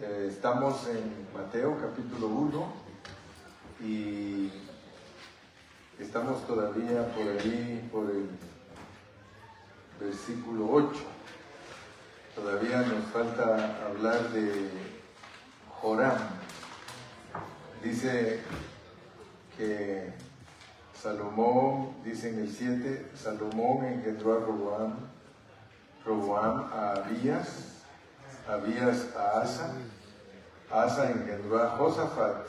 [0.00, 2.72] Eh, estamos en Mateo capítulo 1
[3.80, 4.48] y
[5.98, 8.28] estamos todavía por ahí, por el
[9.98, 11.00] versículo 8.
[12.36, 14.70] Todavía nos falta hablar de
[15.80, 16.16] Joram.
[17.82, 18.38] Dice
[19.56, 20.12] que
[20.94, 24.94] Salomón, dice en el 7, Salomón engendró a Roboam,
[26.06, 27.77] Roboam a Abías,
[28.48, 29.74] Abías a Asa,
[30.70, 32.46] Asa engendró a Josafat,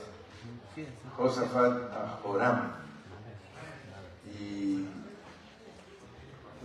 [1.18, 2.72] Josafat a Joram.
[4.40, 4.86] Y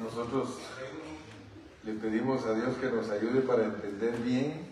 [0.00, 0.58] nosotros
[1.82, 4.68] le pedimos a Dios que nos ayude para entender bien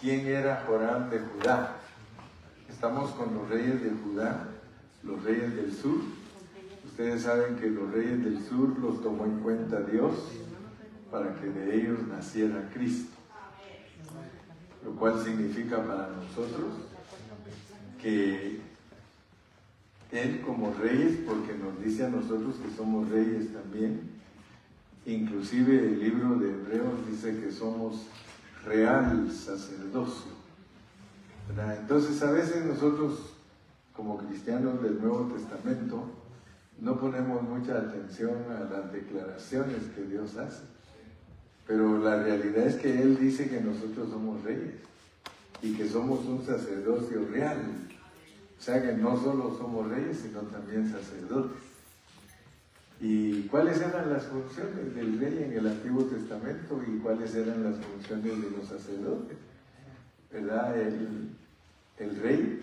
[0.00, 1.76] quién era Joram de Judá.
[2.68, 4.48] Estamos con los reyes de Judá,
[5.04, 6.00] los reyes del sur.
[6.84, 10.14] Ustedes saben que los reyes del sur los tomó en cuenta Dios
[11.08, 13.15] para que de ellos naciera Cristo
[14.86, 16.74] lo cual significa para nosotros
[18.00, 18.60] que
[20.12, 24.08] Él como reyes, porque nos dice a nosotros que somos reyes también,
[25.04, 28.06] inclusive el libro de Hebreos dice que somos
[28.64, 30.36] real sacerdocio.
[31.80, 33.32] Entonces a veces nosotros
[33.92, 36.04] como cristianos del Nuevo Testamento
[36.80, 40.75] no ponemos mucha atención a las declaraciones que Dios hace.
[41.66, 44.74] Pero la realidad es que Él dice que nosotros somos reyes
[45.62, 47.58] y que somos un sacerdocio real.
[48.58, 51.62] O sea que no solo somos reyes, sino también sacerdotes.
[53.00, 57.76] ¿Y cuáles eran las funciones del rey en el Antiguo Testamento y cuáles eran las
[57.84, 59.36] funciones de los sacerdotes?
[60.32, 60.78] ¿Verdad?
[60.78, 61.30] El,
[61.98, 62.60] el rey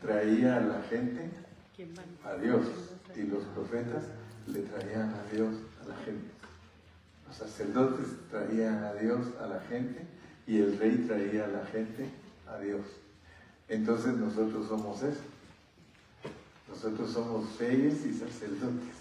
[0.00, 1.28] traía a la gente
[2.24, 2.66] a Dios
[3.14, 4.04] y los profetas
[4.46, 6.31] le traían a Dios a la gente.
[7.32, 10.02] Los sacerdotes traían a Dios a la gente
[10.46, 12.10] y el rey traía a la gente
[12.46, 12.82] a Dios.
[13.68, 15.22] Entonces nosotros somos eso.
[16.68, 18.96] Nosotros somos reyes y sacerdotes.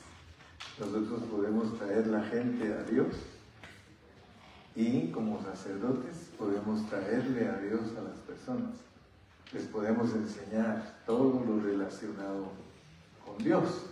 [0.79, 3.15] Nosotros podemos traer la gente a Dios
[4.77, 8.75] y como sacerdotes podemos traerle a Dios a las personas.
[9.51, 12.47] Les podemos enseñar todo lo relacionado
[13.25, 13.87] con Dios.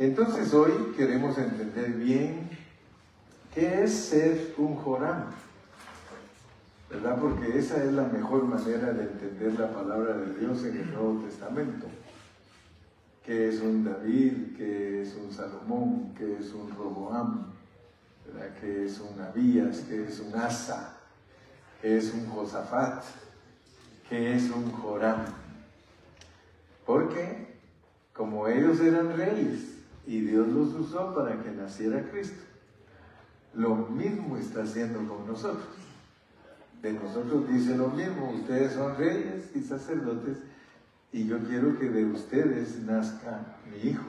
[0.00, 2.57] Entonces hoy queremos entender bien
[3.58, 5.24] ¿Qué es ser un Joram?
[6.88, 7.18] ¿Verdad?
[7.20, 11.24] Porque esa es la mejor manera de entender la palabra de Dios en el Nuevo
[11.24, 11.88] Testamento.
[13.26, 14.56] ¿Qué es un David?
[14.56, 16.14] ¿Qué es un Salomón?
[16.16, 17.46] ¿Qué es un Roboam?
[18.28, 18.54] ¿Verdad?
[18.60, 19.78] ¿Qué es un Abías?
[19.88, 20.96] ¿Qué es un Asa?
[21.82, 23.02] ¿Qué es un Josafat?
[24.08, 25.24] ¿Qué es un Joram?
[26.86, 27.58] Porque
[28.12, 32.44] como ellos eran reyes y Dios los usó para que naciera Cristo,
[33.58, 35.66] lo mismo está haciendo con nosotros.
[36.80, 40.38] De nosotros dice lo mismo, ustedes son reyes y sacerdotes
[41.10, 44.06] y yo quiero que de ustedes nazca mi hijo.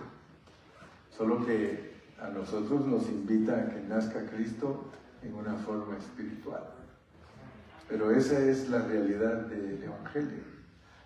[1.18, 4.86] Solo que a nosotros nos invita a que nazca Cristo
[5.24, 6.66] en una forma espiritual.
[7.88, 10.44] Pero esa es la realidad del Evangelio.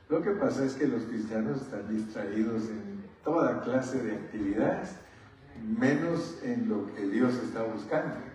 [0.10, 4.98] Lo que pasa es que los cristianos están distraídos en toda clase de actividades,
[5.80, 8.33] menos en lo que Dios está buscando.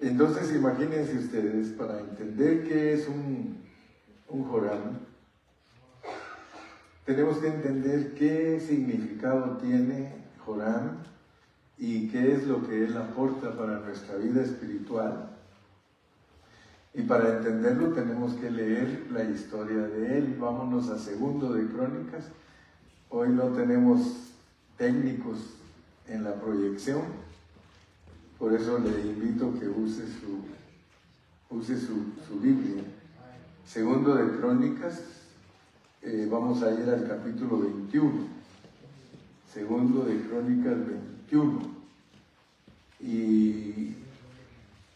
[0.00, 3.62] Entonces imagínense ustedes, para entender qué es un,
[4.28, 4.98] un Joram,
[7.04, 10.12] tenemos que entender qué significado tiene
[10.44, 10.98] Joram
[11.78, 15.30] y qué es lo que él aporta para nuestra vida espiritual.
[16.92, 20.36] Y para entenderlo tenemos que leer la historia de él.
[20.40, 22.30] Vámonos a segundo de Crónicas.
[23.10, 24.32] Hoy no tenemos
[24.78, 25.38] técnicos
[26.08, 27.02] en la proyección,
[28.38, 32.82] por eso le invito que use su, use su, Biblia.
[33.66, 35.00] Segundo de Crónicas,
[36.02, 38.12] eh, vamos a ir al capítulo 21.
[39.52, 40.76] Segundo de Crónicas
[41.30, 41.76] 21.
[43.00, 43.94] Y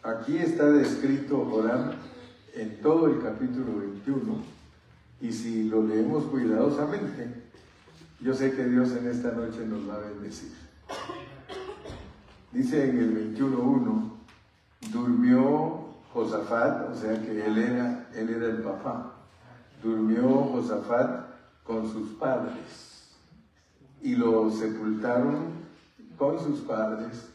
[0.02, 1.92] aquí está descrito Joram
[2.54, 4.36] en todo el capítulo 21.
[5.22, 7.26] Y si lo leemos cuidadosamente,
[8.20, 10.52] yo sé que Dios en esta noche nos va a bendecir.
[12.52, 14.10] Dice en el 21.1,
[14.92, 19.14] durmió Josafat, o sea que él era, él era el papá,
[19.82, 21.26] durmió Josafat
[21.62, 23.14] con sus padres
[24.02, 25.60] y lo sepultaron
[26.18, 27.30] con sus padres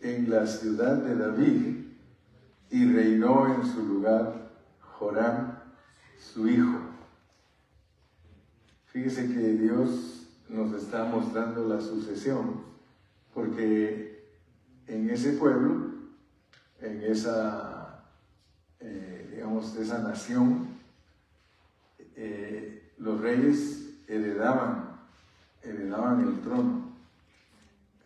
[0.00, 1.86] en la ciudad de David
[2.70, 5.58] y reinó en su lugar Joram,
[6.18, 6.78] su hijo.
[8.86, 12.62] Fíjese que Dios nos está mostrando la sucesión,
[13.32, 14.13] porque
[14.86, 15.92] en ese pueblo,
[16.80, 17.84] en esa
[19.44, 20.68] digamos, esa nación,
[22.16, 25.00] eh, los reyes heredaban,
[25.62, 26.94] heredaban el trono.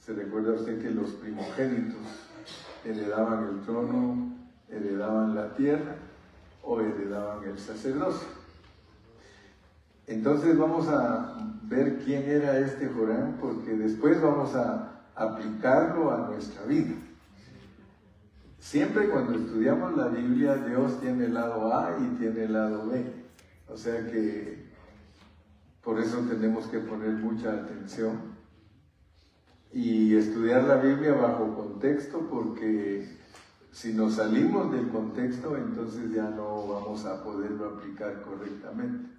[0.01, 2.01] Se recuerda usted que los primogénitos
[2.85, 4.37] heredaban el trono,
[4.69, 5.97] heredaban la tierra
[6.65, 8.29] o heredaban el sacerdocio.
[10.07, 16.65] Entonces vamos a ver quién era este Jorán, porque después vamos a aplicarlo a nuestra
[16.65, 16.95] vida.
[18.59, 23.05] Siempre cuando estudiamos la Biblia, Dios tiene el lado A y tiene el lado B.
[23.69, 24.69] O sea que
[25.83, 28.37] por eso tenemos que poner mucha atención
[29.73, 33.17] y estudiar la Biblia bajo contexto, porque
[33.71, 39.11] si nos salimos del contexto, entonces ya no vamos a poderlo aplicar correctamente.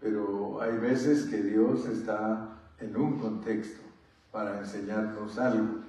[0.00, 3.87] Pero hay veces que Dios está en un contexto
[4.30, 5.80] para enseñarnos algo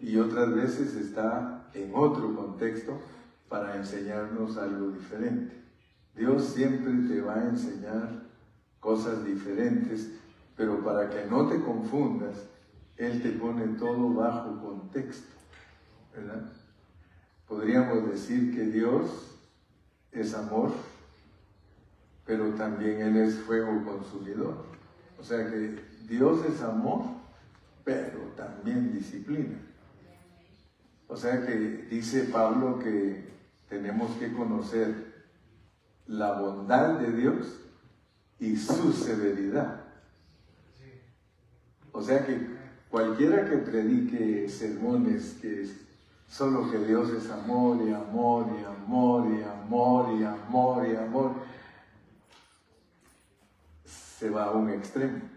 [0.00, 2.98] y otras veces está en otro contexto
[3.48, 5.62] para enseñarnos algo diferente.
[6.14, 8.22] Dios siempre te va a enseñar
[8.80, 10.10] cosas diferentes,
[10.56, 12.36] pero para que no te confundas,
[12.96, 15.26] Él te pone todo bajo contexto,
[16.14, 16.52] ¿verdad?
[17.48, 19.38] Podríamos decir que Dios
[20.12, 20.72] es amor,
[22.24, 24.64] pero también Él es fuego consumidor.
[25.18, 27.02] O sea que Dios es amor,
[28.64, 29.58] también disciplina.
[31.06, 33.28] O sea que dice Pablo que
[33.68, 35.26] tenemos que conocer
[36.06, 37.60] la bondad de Dios
[38.38, 39.82] y su severidad.
[41.92, 42.40] O sea que
[42.90, 45.68] cualquiera que predique sermones que
[46.26, 51.32] solo que Dios es amor y amor y amor y amor y amor y amor,
[53.84, 55.33] se va a un extremo.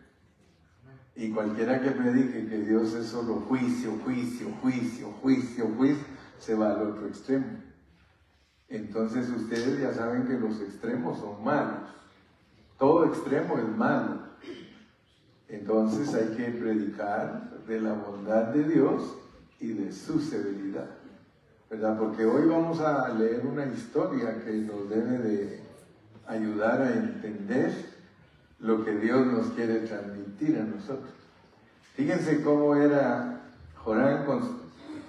[1.17, 6.05] Y cualquiera que predique que Dios es solo juicio, juicio, juicio, juicio, juicio,
[6.37, 7.47] se va al otro extremo.
[8.69, 11.89] Entonces ustedes ya saben que los extremos son malos.
[12.77, 14.27] Todo extremo es malo.
[15.47, 19.17] Entonces hay que predicar de la bondad de Dios
[19.59, 20.97] y de su severidad.
[21.67, 21.97] ¿Verdad?
[21.97, 25.63] Porque hoy vamos a leer una historia que nos debe de
[26.27, 27.96] ayudar a entender
[28.59, 31.11] lo que Dios nos quiere transmitir a nosotros.
[31.95, 33.41] Fíjense cómo era
[33.75, 34.25] Jorán,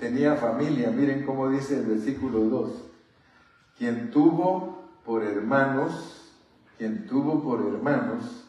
[0.01, 2.71] tenía familia, miren cómo dice el versículo 2,
[3.79, 6.19] quien tuvo por hermanos
[6.79, 8.47] quien tuvo por hermanos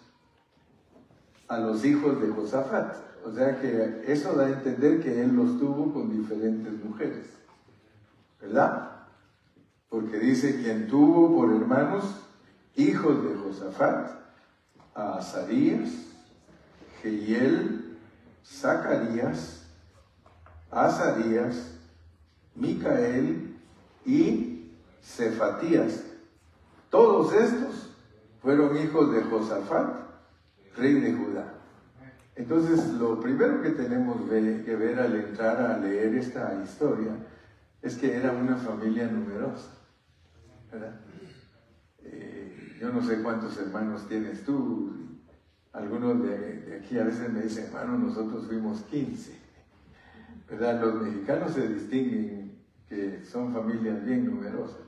[1.48, 2.96] a los hijos de Josafat.
[3.26, 7.26] O sea que eso da a entender que él los tuvo con diferentes mujeres.
[8.40, 8.92] ¿Verdad?
[9.90, 12.06] Porque dice quien tuvo por hermanos
[12.76, 14.12] hijos de Josafat,
[15.00, 15.90] a Azarías,
[17.02, 17.98] Jehiel,
[18.46, 19.64] Zacarías,
[20.70, 21.78] Azarías,
[22.56, 23.56] Micael
[24.06, 26.04] y Cefatías.
[26.90, 27.96] Todos estos
[28.42, 29.96] fueron hijos de Josafat,
[30.76, 31.54] rey de Judá.
[32.36, 37.12] Entonces, lo primero que tenemos que ver al entrar a leer esta historia
[37.82, 39.72] es que era una familia numerosa.
[40.74, 40.92] Eh,
[42.80, 44.94] yo no sé cuántos hermanos tienes tú.
[45.74, 49.50] Algunos de, aquí a veces me dicen, hermano, nosotros fuimos 15.
[50.50, 50.82] ¿verdad?
[50.82, 54.82] Los mexicanos se distinguen que son familias bien numerosas.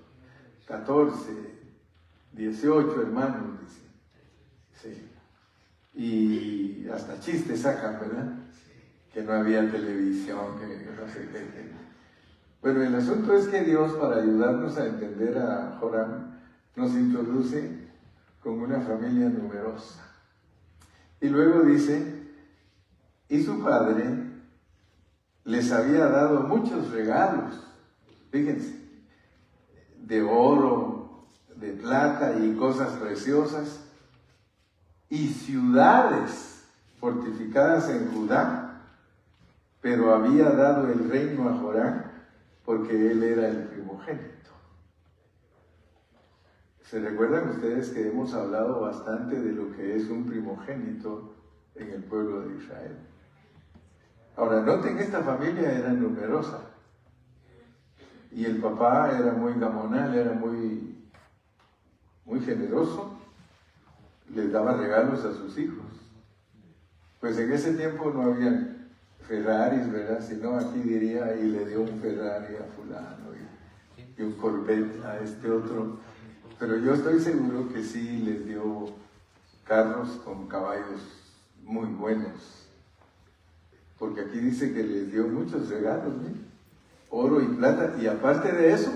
[0.68, 1.32] 14,
[2.32, 3.82] 18 hermanos, dice.
[4.82, 5.08] Sí.
[5.94, 8.34] Y hasta chistes sacan, ¿verdad?
[9.14, 11.72] Que no había televisión, que no sé qué.
[12.62, 16.32] Bueno, el asunto es que Dios, para ayudarnos a entender a Joram,
[16.76, 17.81] nos introduce
[18.42, 20.04] con una familia numerosa.
[21.20, 22.28] Y luego dice,
[23.30, 24.32] y su padre
[25.44, 27.64] les había dado muchos regalos,
[28.32, 28.80] fíjense,
[30.00, 33.82] de oro, de plata y cosas preciosas,
[35.10, 36.66] y ciudades
[37.00, 38.82] fortificadas en Judá,
[39.82, 42.12] pero había dado el reino a Jorán
[42.64, 44.52] porque él era el primogénito.
[46.92, 51.34] ¿Se recuerdan ustedes que hemos hablado bastante de lo que es un primogénito
[51.76, 52.98] en el pueblo de Israel?
[54.36, 56.60] Ahora, noten que esta familia era numerosa
[58.30, 61.10] y el papá era muy gamonal, era muy
[62.26, 63.18] muy generoso,
[64.36, 65.86] les daba regalos a sus hijos.
[67.22, 68.90] Pues en ese tiempo no había
[69.30, 70.20] Ferraris, ¿verdad?
[70.20, 73.32] Sino aquí diría, y le dio un Ferrari a fulano
[74.18, 76.11] y, un Corvette a este otro.
[76.62, 78.92] Pero yo estoy seguro que sí les dio
[79.66, 81.02] carros con caballos
[81.64, 82.68] muy buenos.
[83.98, 86.30] Porque aquí dice que les dio muchos regalos, ¿no?
[87.10, 88.94] oro y plata, y aparte de eso,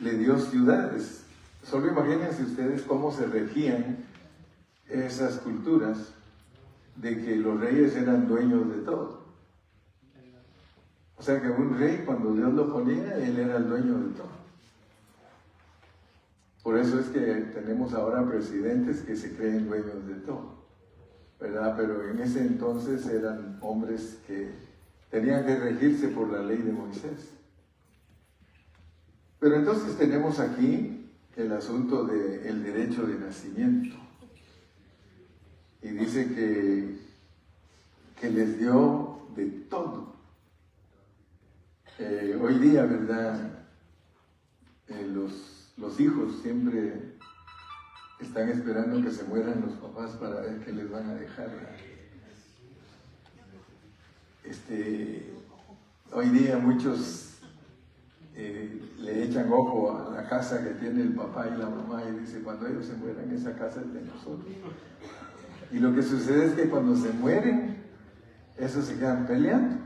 [0.00, 1.24] le dio ciudades
[1.62, 3.98] Solo imagínense ustedes cómo se regían
[4.88, 6.12] esas culturas
[6.96, 9.22] de que los reyes eran dueños de todo.
[11.16, 14.41] O sea que un rey cuando Dios lo ponía, él era el dueño de todo.
[16.62, 17.20] Por eso es que
[17.52, 20.64] tenemos ahora presidentes que se creen dueños de todo,
[21.40, 21.74] ¿verdad?
[21.76, 24.50] Pero en ese entonces eran hombres que
[25.10, 27.30] tenían que regirse por la ley de Moisés.
[29.40, 33.96] Pero entonces tenemos aquí el asunto del derecho de nacimiento.
[35.82, 36.96] Y dice que,
[38.20, 40.14] que les dio de todo.
[41.98, 43.64] Eh, hoy día, ¿verdad?
[44.88, 47.16] Eh, los, los hijos siempre
[48.20, 51.50] están esperando que se mueran los papás para ver qué les van a dejar.
[54.44, 55.32] Este,
[56.12, 57.38] hoy día muchos
[58.34, 62.20] eh, le echan ojo a la casa que tiene el papá y la mamá y
[62.20, 64.52] dice, cuando ellos se mueran, esa casa es de nosotros.
[65.70, 67.82] Y lo que sucede es que cuando se mueren,
[68.56, 69.82] esos se quedan peleando.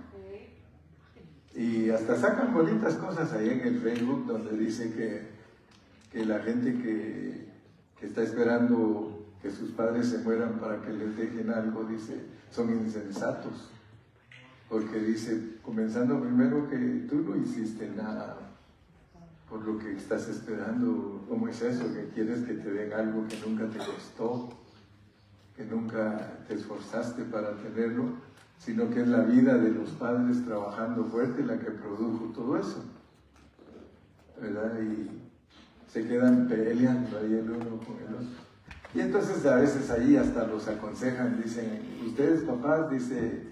[1.54, 5.35] Y hasta sacan bonitas cosas ahí en el Facebook donde dice que,
[6.16, 7.46] que la gente que,
[8.00, 13.70] está esperando que sus padres se mueran para que les dejen algo, dice, son insensatos
[14.70, 18.38] porque dice, comenzando primero que tú no hiciste nada
[19.50, 21.92] por lo que estás esperando, ¿cómo es eso?
[21.92, 24.48] Que quieres que te den algo que nunca te costó,
[25.54, 28.14] que nunca te esforzaste para tenerlo,
[28.58, 32.82] sino que es la vida de los padres trabajando fuerte la que produjo todo eso.
[34.40, 34.80] ¿Verdad?
[34.80, 35.25] Y
[35.88, 38.46] se quedan peleando ahí el uno con el otro.
[38.94, 43.42] Y entonces a veces ahí hasta los aconsejan, dicen, ustedes papás, dice,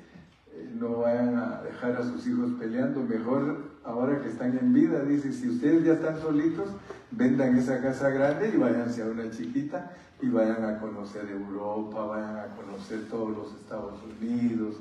[0.74, 5.32] no vayan a dejar a sus hijos peleando, mejor ahora que están en vida, dice,
[5.32, 6.68] si ustedes ya están solitos,
[7.10, 12.36] vendan esa casa grande y váyanse a una chiquita y vayan a conocer Europa, vayan
[12.38, 14.76] a conocer todos los Estados Unidos,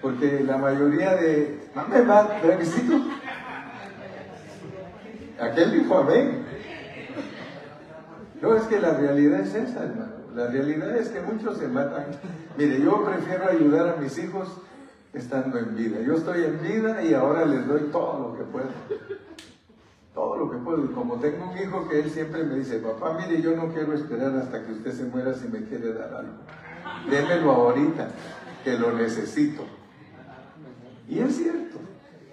[0.00, 1.68] porque la mayoría de...
[1.74, 2.40] ¿Dónde va?
[5.40, 6.44] Aquel dijo amén.
[8.40, 10.12] No, es que la realidad es esa, hermano.
[10.34, 12.06] La realidad es que muchos se matan.
[12.56, 14.48] Mire, yo prefiero ayudar a mis hijos
[15.12, 16.00] estando en vida.
[16.00, 18.68] Yo estoy en vida y ahora les doy todo lo que puedo.
[20.14, 20.84] Todo lo que puedo.
[20.84, 23.94] Y como tengo un hijo que él siempre me dice, papá, mire, yo no quiero
[23.94, 26.34] esperar hasta que usted se muera si me quiere dar algo.
[27.10, 28.08] Démelo ahorita,
[28.64, 29.64] que lo necesito.
[31.08, 31.78] Y es cierto.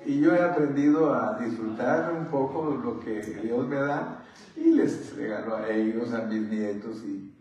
[0.05, 4.23] Y yo he aprendido a disfrutar un poco lo que Dios me da
[4.55, 7.35] y les regalo a ellos, a mis nietos y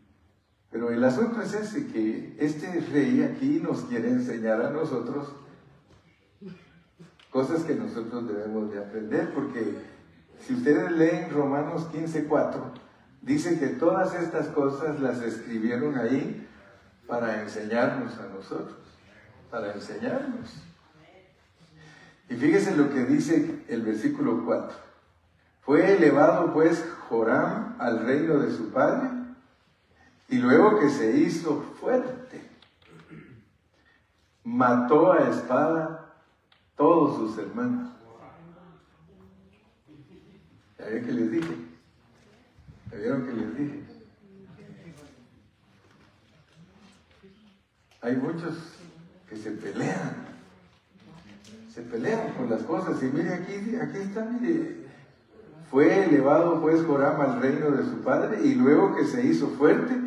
[0.75, 5.33] pero el asunto es ese, que este rey aquí nos quiere enseñar a nosotros
[7.31, 9.79] cosas que nosotros debemos de aprender, porque
[10.41, 12.55] si ustedes leen Romanos 15.4,
[13.23, 16.45] dice que todas estas cosas las escribieron ahí
[17.07, 18.77] para enseñarnos a nosotros,
[19.53, 20.74] para enseñarnos.
[22.29, 24.77] Y fíjese lo que dice el versículo 4.
[25.63, 29.11] Fue elevado pues Joram al reino de su padre
[30.29, 32.43] y luego que se hizo fuerte,
[34.43, 36.15] mató a espada
[36.77, 37.91] todos sus hermanos.
[40.79, 41.57] ¿Ya vieron les dije?
[42.91, 43.85] ¿Ya vieron les dije?
[48.03, 48.55] Hay muchos
[49.29, 50.34] que se pelean,
[51.75, 53.03] se pelean por las cosas.
[53.03, 54.87] Y mire aquí, aquí está, mire,
[55.71, 59.99] fue elevado pues Joram al reino de su padre y luego que se hizo fuerte,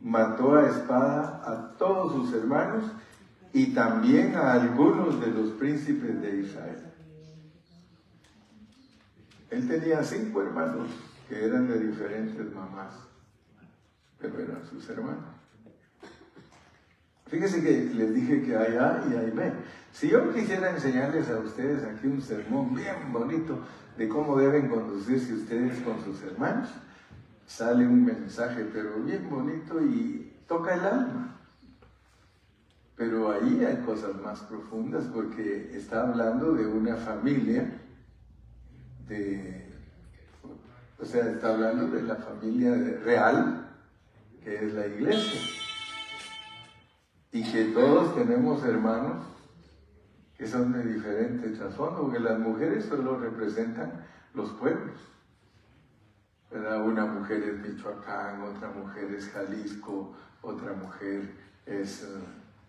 [0.00, 2.84] mató a espada a todos sus hermanos
[3.52, 6.78] y también a algunos de los príncipes de Israel.
[9.50, 10.88] Él tenía cinco hermanos
[11.28, 12.94] que eran de diferentes mamás,
[14.20, 15.39] pero eran sus hermanos.
[17.30, 19.52] Fíjense que les dije que hay A y hay B.
[19.92, 23.60] Si yo quisiera enseñarles a ustedes aquí un sermón bien bonito
[23.96, 26.68] de cómo deben conducirse ustedes con sus hermanos,
[27.46, 31.36] sale un mensaje, pero bien bonito y toca el alma.
[32.96, 37.80] Pero ahí hay cosas más profundas porque está hablando de una familia,
[39.08, 39.72] de,
[40.98, 43.68] o sea, está hablando de la familia real,
[44.42, 45.59] que es la iglesia.
[47.32, 49.24] Y que todos tenemos hermanos
[50.36, 54.98] que son de diferente trasfondo, porque las mujeres solo representan los pueblos.
[56.50, 61.30] Una mujer es Michoacán, otra mujer es Jalisco, otra mujer
[61.66, 62.06] es eh,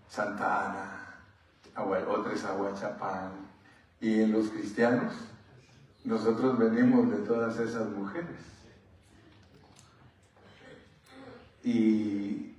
[0.07, 3.31] Santa Ana, otra es Aguachapán.
[3.99, 5.13] Y en los cristianos,
[6.03, 8.51] nosotros venimos de todas esas mujeres.
[11.63, 12.50] y,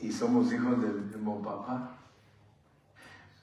[0.00, 1.96] y somos hijos del mismo papá.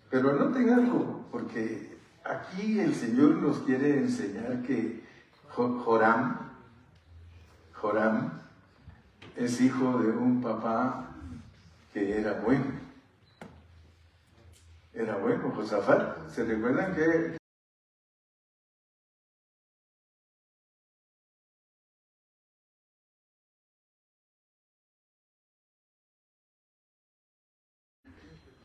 [0.10, 5.04] Pero noten algo, porque aquí el Señor nos quiere enseñar que
[5.50, 6.52] Joram,
[7.74, 8.32] Joram
[9.36, 11.10] es hijo de un papá
[11.94, 12.66] que era bueno.
[14.94, 16.30] Era bueno, Josafat.
[16.30, 17.38] ¿Se recuerdan que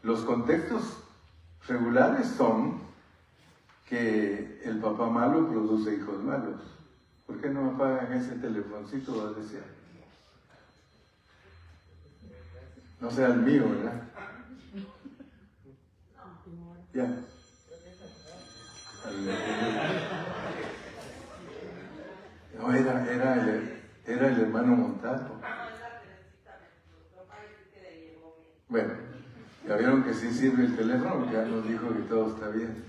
[0.03, 0.97] Los contextos
[1.69, 2.81] regulares son
[3.87, 6.61] que el papá malo produce hijos malos.
[7.27, 9.37] ¿Por qué no apagan ese telefoncito?
[13.01, 14.03] No sea el mío, ¿verdad?
[16.93, 17.07] Ya.
[22.59, 25.41] No, era, era, el, era el hermano Montalvo.
[28.69, 29.10] Bueno,
[29.67, 32.85] ya vieron que sí sirve el teléfono, ya nos dijo que todo está bien.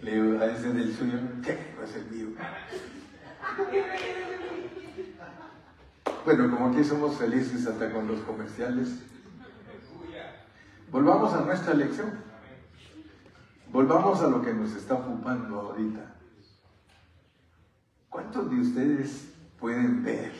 [0.00, 1.74] Le digo, a ese del suyo, ¿qué?
[1.76, 2.28] No es el mío.
[6.24, 8.98] Bueno, como aquí somos felices hasta con los comerciales,
[10.90, 12.12] volvamos a nuestra lección.
[13.72, 16.14] Volvamos a lo que nos está ocupando ahorita.
[18.08, 20.32] ¿Cuántos de ustedes pueden ver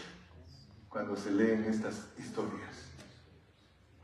[0.88, 2.83] cuando se leen estas historias?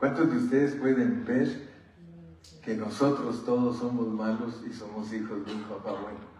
[0.00, 1.69] ¿Cuántos de ustedes pueden ver
[2.64, 6.30] que nosotros todos somos malos y somos hijos de un papá bueno?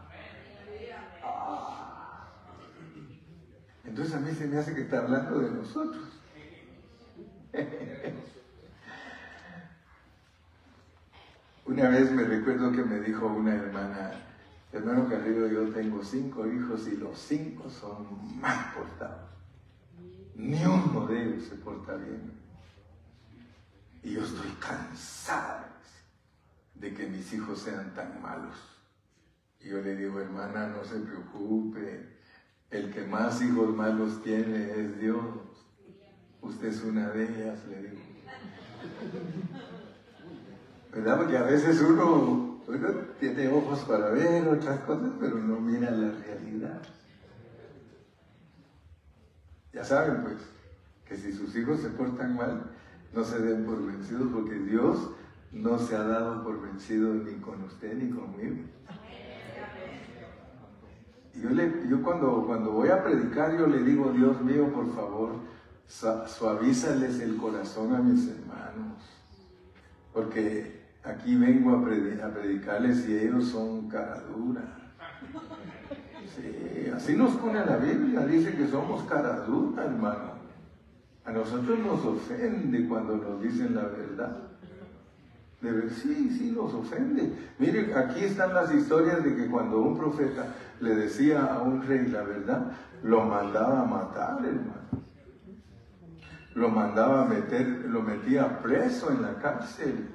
[3.85, 6.05] Entonces a mí se me hace que está hablando de nosotros.
[11.67, 14.13] Una vez me recuerdo que me dijo una hermana,
[14.73, 19.29] hermano Carrillo, yo tengo cinco hijos y los cinco son mal portados.
[20.35, 22.40] Ni uno de ellos se porta bien.
[24.03, 25.71] Y yo estoy cansada
[26.75, 28.57] de que mis hijos sean tan malos.
[29.61, 32.09] Y yo le digo, hermana, no se preocupe,
[32.71, 35.25] el que más hijos malos tiene es Dios.
[36.41, 38.01] Usted es una de ellas, le digo.
[40.93, 41.19] ¿Verdad?
[41.19, 46.11] Porque a veces uno, uno tiene ojos para ver otras cosas, pero no mira la
[46.13, 46.81] realidad.
[49.73, 50.39] Ya saben, pues,
[51.05, 52.71] que si sus hijos se portan mal,
[53.13, 55.11] no se den por vencidos porque Dios
[55.53, 58.57] no se ha dado por vencido ni con usted ni conmigo.
[61.35, 65.33] Yo, le, yo cuando, cuando voy a predicar, yo le digo, Dios mío, por favor,
[65.87, 69.03] suavízales el corazón a mis hermanos.
[70.13, 74.93] Porque aquí vengo a, predicarles y ellos son cara dura.
[76.37, 80.30] Sí, así nos pone la Biblia, dice que somos cara dura, hermano.
[81.25, 84.37] A nosotros nos ofende cuando nos dicen la verdad.
[85.61, 87.33] Debe, sí, sí, nos ofende.
[87.59, 92.07] Miren, aquí están las historias de que cuando un profeta le decía a un rey
[92.07, 94.81] la verdad, lo mandaba a matar, hermano.
[96.55, 100.09] Lo mandaba a meter, lo metía preso en la cárcel.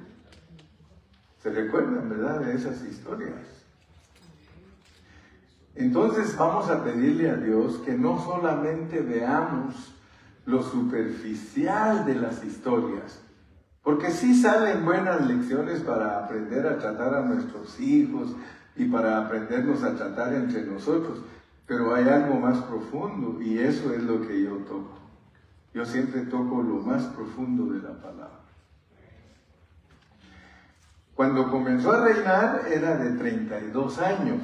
[1.41, 3.55] ¿Se recuerdan, verdad, de esas historias?
[5.75, 9.94] Entonces vamos a pedirle a Dios que no solamente veamos
[10.45, 13.19] lo superficial de las historias.
[13.83, 18.35] Porque sí salen buenas lecciones para aprender a tratar a nuestros hijos
[18.75, 21.19] y para aprendernos a tratar entre nosotros,
[21.67, 24.99] pero hay algo más profundo y eso es lo que yo toco.
[25.73, 28.39] Yo siempre toco lo más profundo de la palabra.
[31.15, 34.41] Cuando comenzó a reinar era de 32 años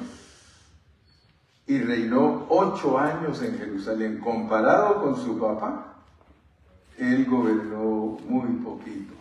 [1.66, 5.91] y reinó 8 años en Jerusalén, comparado con su papá
[6.98, 9.14] él gobernó muy poquito.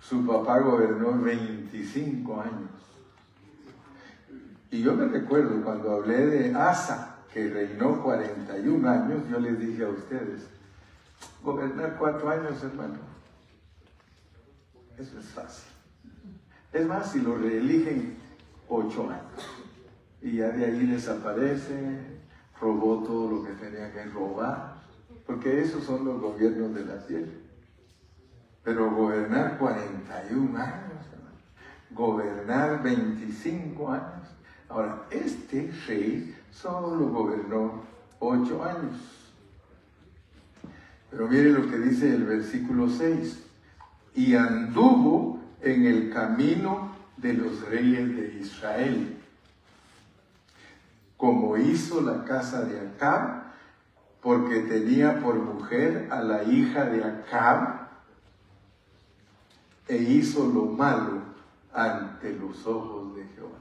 [0.00, 2.70] Su papá gobernó 25 años.
[4.70, 9.84] Y yo me recuerdo cuando hablé de Asa, que reinó 41 años, yo les dije
[9.84, 10.48] a ustedes,
[11.42, 12.98] gobernar cuatro años, hermano,
[14.98, 15.70] eso es fácil.
[16.72, 18.16] Es más, si lo reeligen
[18.68, 19.56] ocho años
[20.22, 22.00] y ya de ahí desaparece,
[22.60, 24.75] robó todo lo que tenía que robar,
[25.26, 27.32] porque esos son los gobiernos de la tierra.
[28.62, 31.06] Pero gobernar 41 años,
[31.90, 34.28] gobernar 25 años.
[34.68, 37.82] Ahora, este rey solo gobernó
[38.18, 38.96] 8 años.
[41.10, 43.42] Pero mire lo que dice el versículo 6.
[44.14, 49.16] Y anduvo en el camino de los reyes de Israel,
[51.16, 53.45] como hizo la casa de Acab
[54.26, 57.86] porque tenía por mujer a la hija de Acab
[59.86, 61.22] e hizo lo malo
[61.72, 63.58] ante los ojos de Jehová.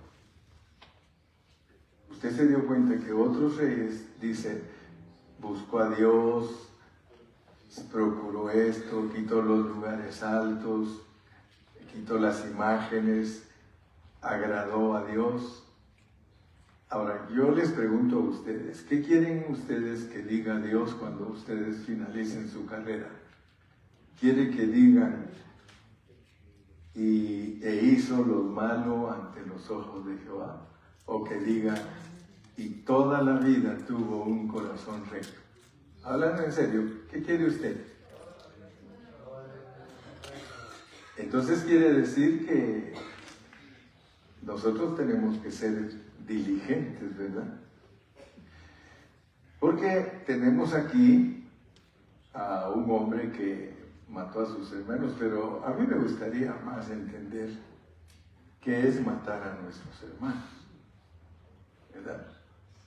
[2.10, 4.64] Usted se dio cuenta que otros reyes, dice,
[5.40, 6.50] buscó a Dios,
[7.92, 11.04] procuró esto, quitó los lugares altos,
[11.94, 13.44] quitó las imágenes,
[14.20, 15.65] agradó a Dios.
[16.90, 22.48] Ahora, yo les pregunto a ustedes, ¿qué quieren ustedes que diga Dios cuando ustedes finalicen
[22.48, 23.10] su carrera?
[24.20, 25.26] ¿Quiere que digan,
[26.94, 30.68] y, e hizo lo malo ante los ojos de Jehová?
[31.08, 31.76] ¿O que diga,
[32.56, 35.40] y toda la vida tuvo un corazón recto?
[36.04, 37.78] Hablando en serio, ¿qué quiere usted?
[41.18, 42.94] Entonces quiere decir que
[44.44, 47.60] nosotros tenemos que ser diligentes, ¿verdad?
[49.60, 51.48] Porque tenemos aquí
[52.34, 53.74] a un hombre que
[54.10, 57.50] mató a sus hermanos, pero a mí me gustaría más entender
[58.62, 60.44] qué es matar a nuestros hermanos,
[61.94, 62.28] ¿verdad?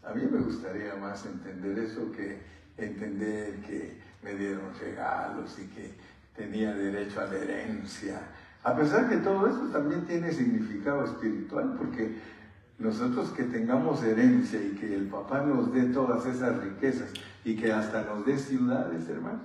[0.05, 2.39] A mí me gustaría más entender eso que
[2.77, 5.95] entender que me dieron regalos y que
[6.37, 8.21] tenía derecho a la herencia.
[8.63, 12.17] A pesar que todo esto también tiene significado espiritual, porque
[12.79, 17.13] nosotros que tengamos herencia y que el papá nos dé todas esas riquezas
[17.45, 19.43] y que hasta nos dé ciudades, hermanos,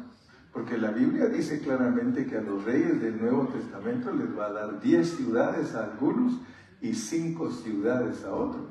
[0.52, 4.54] porque la Biblia dice claramente que a los reyes del Nuevo Testamento les va a
[4.54, 6.40] dar 10 ciudades a algunos
[6.80, 8.70] y 5 ciudades a otros.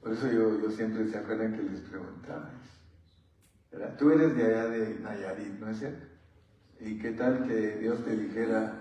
[0.00, 2.52] Por eso yo, yo siempre se acuerdan que les preguntaba,
[3.98, 6.06] Tú eres de allá de Nayarit, ¿no es cierto?
[6.80, 8.80] ¿Y qué tal que Dios te dijera,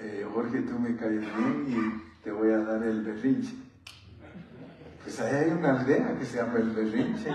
[0.00, 3.54] eh, Jorge, tú me caes bien y te voy a dar el berrinche?
[5.02, 7.34] Pues ahí hay una aldea que se llama el berrinche.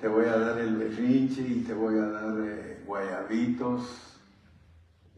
[0.00, 4.18] Te voy a dar el berrinche y te voy a dar eh, guayabitos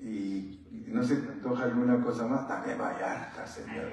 [0.00, 3.92] y, no se te antoja alguna cosa más, también Vallarta, señor,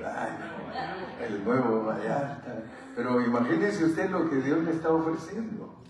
[1.21, 2.63] el nuevo Vallarta.
[2.95, 5.83] Pero imagínese usted lo que Dios le está ofreciendo.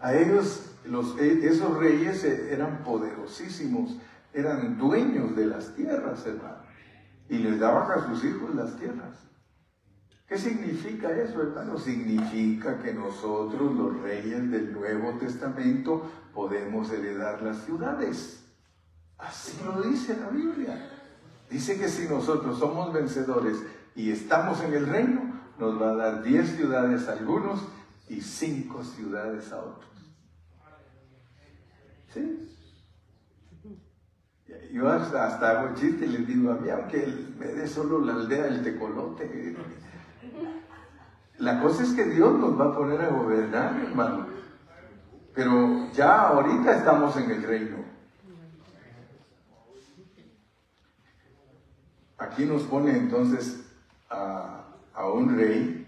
[0.00, 3.96] A ellos, los, e, esos reyes e, eran poderosísimos,
[4.34, 6.73] eran dueños de las tierras, hermano,
[7.28, 9.24] y les daban a sus hijos las tierras.
[10.26, 11.78] ¿Qué significa eso, hermano?
[11.78, 18.44] Significa que nosotros, los reyes del Nuevo Testamento, podemos heredar las ciudades.
[19.18, 20.90] Así lo dice la Biblia.
[21.50, 23.58] Dice que si nosotros somos vencedores
[23.94, 27.60] y estamos en el reino, nos va a dar diez ciudades a algunos
[28.08, 29.90] y cinco ciudades a otros.
[32.12, 32.50] ¿Sí?
[34.72, 37.06] Yo hasta, hago chiste y les digo, a mí, aunque
[37.38, 39.56] me dé solo la aldea del tecolote.
[41.38, 44.26] La cosa es que Dios nos va a poner a gobernar, hermano.
[45.34, 47.76] Pero ya ahorita estamos en el reino.
[52.18, 53.64] Aquí nos pone entonces
[54.08, 55.84] a, a un rey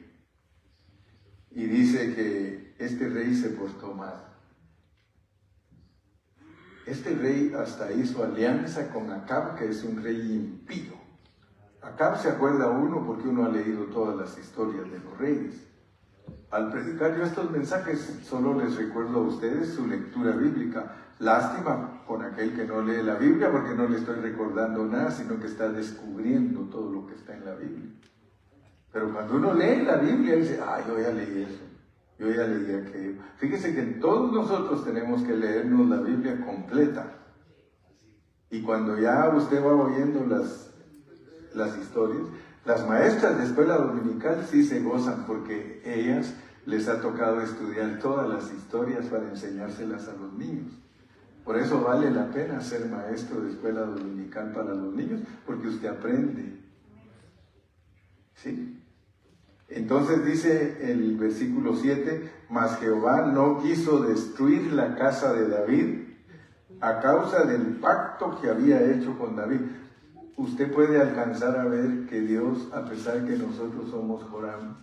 [1.51, 4.26] y dice que este rey se portó mal.
[6.87, 10.93] Este rey hasta hizo alianza con Acab, que es un rey impío.
[11.83, 15.67] Acab se acuerda uno porque uno ha leído todas las historias de los reyes.
[16.53, 20.95] Al predicar yo estos mensajes, solo les recuerdo a ustedes su lectura bíblica.
[21.19, 25.41] Lástima con aquel que no lee la Biblia porque no le estoy recordando nada, sino
[25.41, 27.91] que está descubriendo todo lo que está en la Biblia.
[28.93, 31.66] Pero cuando uno lee la Biblia, dice, ah, yo ya leí eso.
[32.19, 33.13] Yo ya leí aquello.
[33.37, 37.13] Fíjese que todos nosotros tenemos que leernos la Biblia completa.
[38.51, 40.73] Y cuando ya usted va oyendo las,
[41.55, 42.27] las historias,
[42.65, 48.29] las maestras de escuela dominical sí se gozan porque ellas les ha tocado estudiar todas
[48.29, 50.73] las historias para enseñárselas a los niños.
[51.45, 55.89] Por eso vale la pena ser maestro de escuela dominical para los niños, porque usted
[55.89, 56.61] aprende.
[58.35, 58.76] ¿Sí?
[59.69, 66.07] Entonces dice el versículo 7, mas Jehová no quiso destruir la casa de David
[66.81, 69.61] a causa del pacto que había hecho con David.
[70.37, 74.77] Usted puede alcanzar a ver que Dios, a pesar que nosotros somos Joram,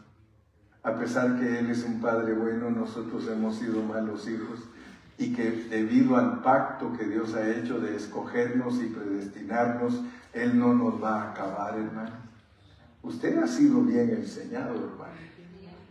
[0.82, 4.68] a pesar que Él es un Padre bueno, nosotros hemos sido malos hijos
[5.18, 10.74] y que debido al pacto que Dios ha hecho de escogernos y predestinarnos, Él no
[10.74, 12.23] nos va a acabar, hermano.
[13.04, 15.14] Usted ha sido bien enseñado, hermano.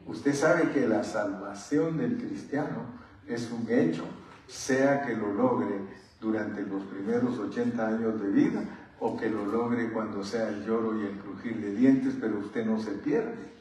[0.06, 2.86] Usted sabe que la salvación del cristiano
[3.28, 4.04] es un hecho,
[4.48, 5.76] sea que lo logre
[6.20, 8.64] durante los primeros 80 años de vida
[8.98, 12.64] o que lo logre cuando sea el lloro y el crujir de dientes, pero usted
[12.64, 13.52] no se pierde.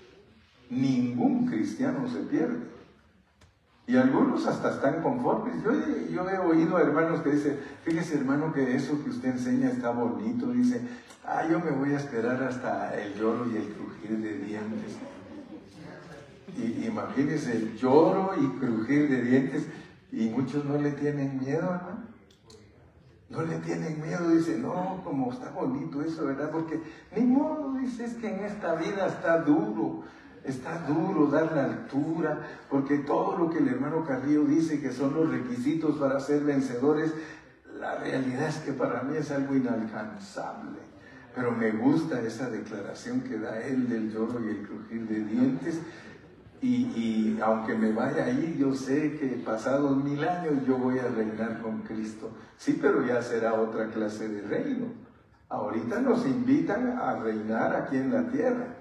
[0.69, 2.71] Ningún cristiano se pierde.
[3.87, 5.61] Y algunos hasta están conformes.
[5.63, 5.71] Yo,
[6.09, 9.89] yo he oído a hermanos que dicen, fíjese hermano que eso que usted enseña está
[9.89, 10.47] bonito.
[10.47, 10.81] Dice,
[11.25, 14.97] ah, yo me voy a esperar hasta el lloro y el crujir de dientes.
[16.57, 19.67] Y, imagínense, el lloro y crujir de dientes.
[20.12, 22.12] Y muchos no le tienen miedo, hermano.
[23.29, 26.51] No le tienen miedo, dice, no, como está bonito eso, ¿verdad?
[26.51, 26.81] Porque
[27.15, 30.03] ni modo, dice, es que en esta vida está duro,
[30.43, 35.13] está duro dar la altura, porque todo lo que el hermano Carrillo dice que son
[35.13, 37.13] los requisitos para ser vencedores,
[37.79, 40.79] la realidad es que para mí es algo inalcanzable.
[41.34, 45.80] Pero me gusta esa declaración que da él del lloro y el crujir de dientes,
[46.62, 51.60] y, aunque me vaya ahí, yo sé que pasados mil años yo voy a reinar
[51.62, 52.30] con Cristo.
[52.58, 54.86] Sí, pero ya será otra clase de reino.
[55.50, 58.76] Ahorita nos invitan a reinar aquí en la tierra.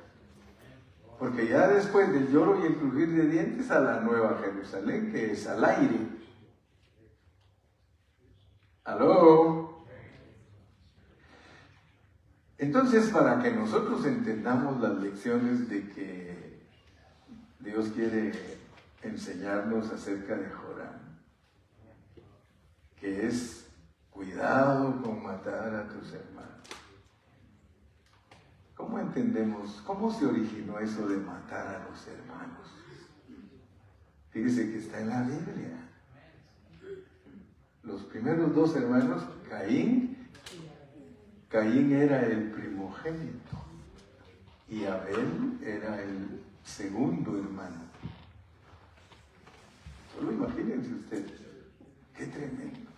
[1.19, 5.33] Porque ya después del lloro y el crujir de dientes a la nueva Jerusalén, que
[5.33, 6.07] es al aire.
[8.85, 9.60] ¿Aló?
[12.61, 16.61] Entonces, para que nosotros entendamos las lecciones de que
[17.59, 18.33] Dios quiere
[19.03, 21.19] enseñarnos acerca de Joram,
[22.97, 23.67] que es
[24.11, 26.69] cuidado con matar a tus hermanos.
[28.77, 32.71] ¿Cómo entendemos, cómo se originó eso de matar a los hermanos?
[34.33, 35.89] Fíjese que está en la Biblia.
[37.85, 40.20] Los primeros dos hermanos, Caín,
[41.51, 43.57] Caín era el primogénito
[44.69, 47.91] y Abel era el segundo hermano.
[50.15, 51.41] Solo imagínense ustedes,
[52.17, 52.91] qué tremendo.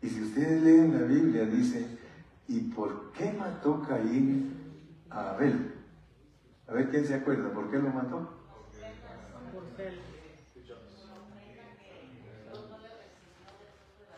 [0.00, 1.86] Y si ustedes leen la Biblia, dice,
[2.48, 4.54] ¿y por qué mató Caín
[5.10, 5.74] a Abel?
[6.68, 8.38] A ver quién se acuerda, ¿por qué lo mató?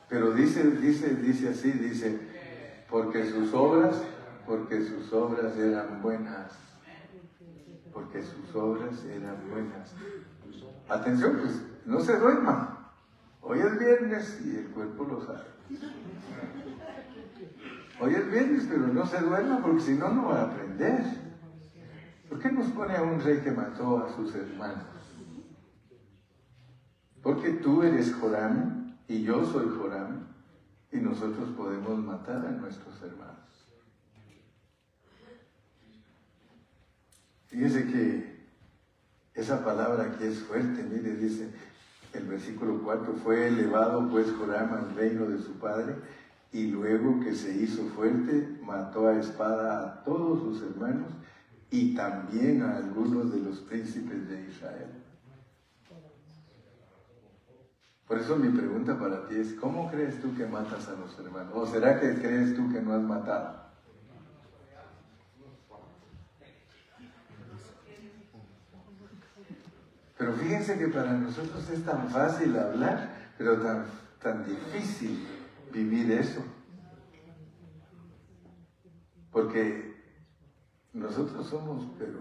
[0.08, 2.33] Pero dice, dice, dice así, dice,
[2.94, 4.00] porque sus obras,
[4.46, 6.52] porque sus obras eran buenas
[7.92, 9.92] porque sus obras eran buenas.
[10.88, 12.92] Atención, pues no se duerma.
[13.40, 15.42] Hoy es viernes y el cuerpo lo sabe.
[18.00, 21.02] Hoy es viernes, pero no se duerma porque si no, no va a aprender.
[22.28, 24.86] ¿Por qué nos pone a un rey que mató a sus hermanos?
[27.24, 30.33] Porque tú eres Joram y yo soy Joram
[30.94, 33.34] y nosotros podemos matar a nuestros hermanos.
[37.48, 38.34] Fíjese que
[39.34, 41.50] esa palabra aquí es fuerte, mire, dice
[42.12, 45.96] el versículo 4, fue elevado pues Joram al reino de su padre
[46.52, 51.10] y luego que se hizo fuerte mató a espada a todos sus hermanos
[51.72, 55.03] y también a algunos de los príncipes de Israel.
[58.06, 61.52] Por eso mi pregunta para ti es, ¿cómo crees tú que matas a los hermanos?
[61.54, 63.64] ¿O será que crees tú que no has matado?
[70.18, 73.86] Pero fíjense que para nosotros es tan fácil hablar, pero tan,
[74.22, 75.26] tan difícil
[75.72, 76.42] vivir eso.
[79.32, 79.94] Porque
[80.92, 82.20] nosotros somos, pero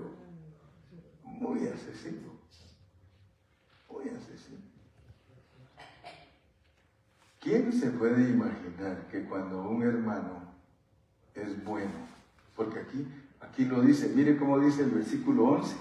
[1.23, 2.33] muy asesinos.
[3.89, 4.72] Muy asesinos.
[7.43, 10.53] ¿Quién se puede imaginar que cuando un hermano
[11.35, 11.91] es bueno,
[12.55, 13.05] porque aquí,
[13.41, 15.75] aquí lo dice, mire cómo dice el versículo 11,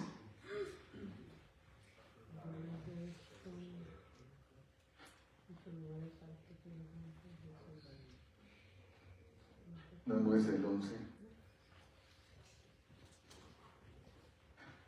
[10.05, 10.89] No, no es el 11.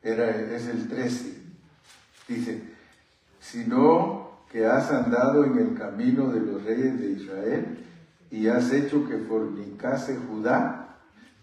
[0.02, 1.40] Era, es el 13.
[2.26, 2.62] Dice,
[3.40, 4.13] sino
[4.54, 7.84] que has andado en el camino de los reyes de Israel
[8.30, 10.94] y has hecho que fornicase Judá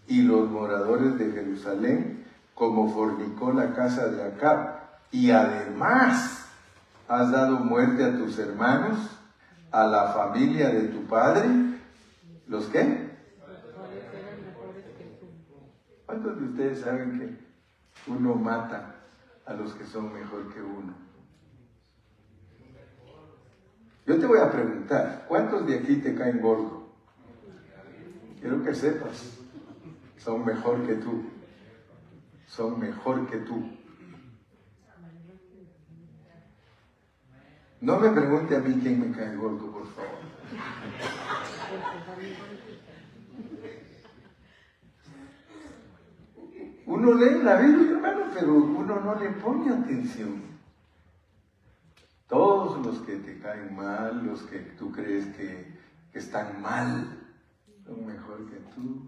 [0.08, 4.80] y los moradores de Jerusalén como fornicó la casa de Acab.
[5.12, 6.46] Y además
[7.10, 8.98] has dado muerte a tus hermanos,
[9.72, 11.50] a la familia de tu padre.
[12.48, 13.12] ¿Los qué?
[16.06, 18.96] ¿Cuántos de ustedes saben que uno mata
[19.46, 21.11] a los que son mejor que uno?
[24.12, 26.90] Yo te voy a preguntar, ¿cuántos de aquí te caen gordo?
[28.42, 29.38] Quiero que sepas,
[30.18, 31.24] son mejor que tú.
[32.46, 33.70] Son mejor que tú.
[37.80, 40.20] No me pregunte a mí quién me cae gordo, por favor.
[46.86, 50.51] Uno lee la Biblia, hermano, pero uno no le pone atención.
[52.32, 55.82] Todos los que te caen mal, los que tú crees que,
[56.14, 57.20] están mal,
[57.86, 59.06] son mejor que tú.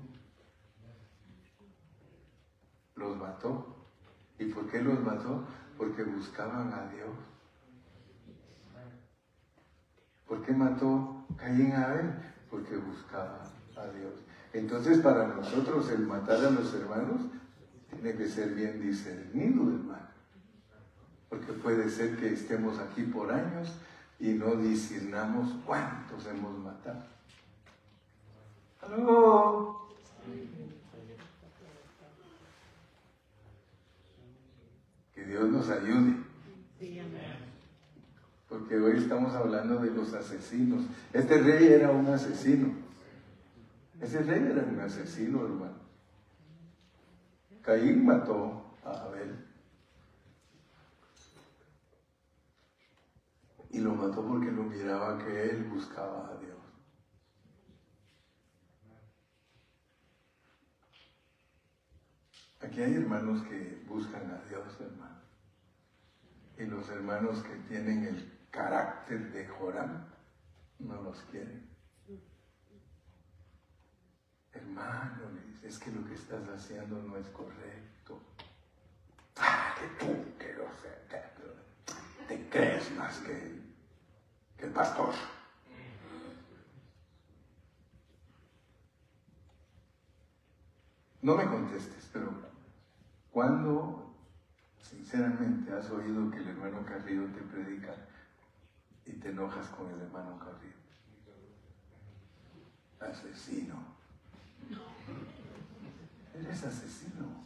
[2.95, 3.87] Los mató.
[4.37, 5.45] ¿Y por qué los mató?
[5.77, 7.15] Porque buscaban a Dios.
[10.27, 12.11] ¿Por qué mató Caín a Abel?
[12.49, 13.41] Porque buscaba
[13.77, 14.15] a Dios.
[14.51, 17.21] Entonces para nosotros el matar a los hermanos
[17.89, 20.12] tiene que ser bien discernido, hermano.
[21.33, 23.73] Porque puede ser que estemos aquí por años
[24.19, 27.03] y no discernamos cuántos hemos matado.
[28.83, 29.87] ¡Aló!
[35.15, 36.17] Que Dios nos ayude.
[38.47, 40.85] Porque hoy estamos hablando de los asesinos.
[41.13, 42.75] Este rey era un asesino.
[43.99, 45.77] Ese rey era un asesino, hermano.
[47.63, 49.42] Caín mató a Abel.
[53.73, 56.59] Y lo mató porque lo miraba que él buscaba a Dios.
[62.61, 65.21] Aquí hay hermanos que buscan a Dios, hermano.
[66.55, 70.05] Y los hermanos que tienen el carácter de Joram
[70.77, 71.67] no los quieren.
[74.51, 75.31] Hermano,
[75.63, 78.21] es que lo que estás haciendo no es correcto.
[79.37, 80.93] Ah, que tú, que lo sé,
[82.27, 83.62] te crees más que, que
[84.63, 85.13] el pastor.
[91.21, 92.31] No me contestes, pero
[93.31, 94.13] cuando
[94.81, 97.95] sinceramente has oído que el hermano Carrillo te predica
[99.05, 100.73] y te enojas con el hermano Carrillo.
[102.99, 103.75] Asesino.
[106.33, 107.43] Eres asesino.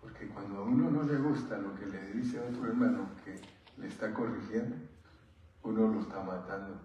[0.00, 3.40] Porque cuando a uno no le gusta lo que le dice a otro hermano que
[3.78, 4.76] le está corrigiendo,
[5.66, 6.80] uno lo está matando.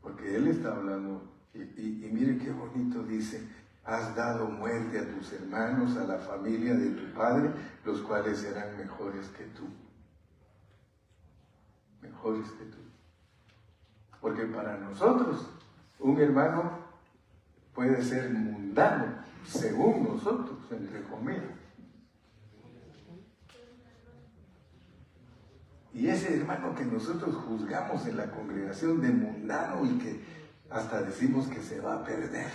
[0.00, 1.22] Porque él está hablando,
[1.54, 3.48] y, mire qué bonito dice,
[3.84, 7.50] has dado muerte a tus hermanos, a la familia de tu padre,
[7.84, 9.68] los cuales eran mejores que tú
[12.04, 12.78] mejores que tú.
[14.20, 15.48] Porque para nosotros
[15.98, 16.78] un hermano
[17.74, 19.06] puede ser mundano,
[19.44, 21.53] según nosotros, entre comillas.
[25.94, 30.20] Y ese hermano que nosotros juzgamos en la congregación de mundano y que
[30.68, 32.50] hasta decimos que se va a perder,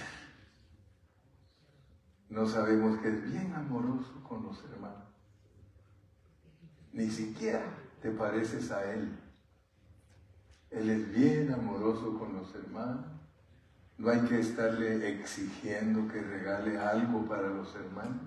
[2.30, 5.08] no sabemos que es bien amoroso con los hermanos.
[6.92, 7.64] Ni siquiera
[8.02, 9.18] te pareces a él.
[10.70, 13.06] Él es bien amoroso con los hermanos.
[13.98, 18.22] No hay que estarle exigiendo que regale algo para los hermanos.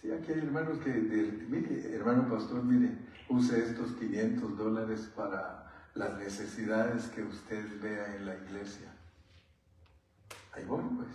[0.00, 2.96] Sí, aquí hay hermanos que, mire, hermano pastor, mire,
[3.28, 8.92] use estos 500 dólares para las necesidades que usted vea en la iglesia.
[10.54, 11.08] Ahí voy, pues.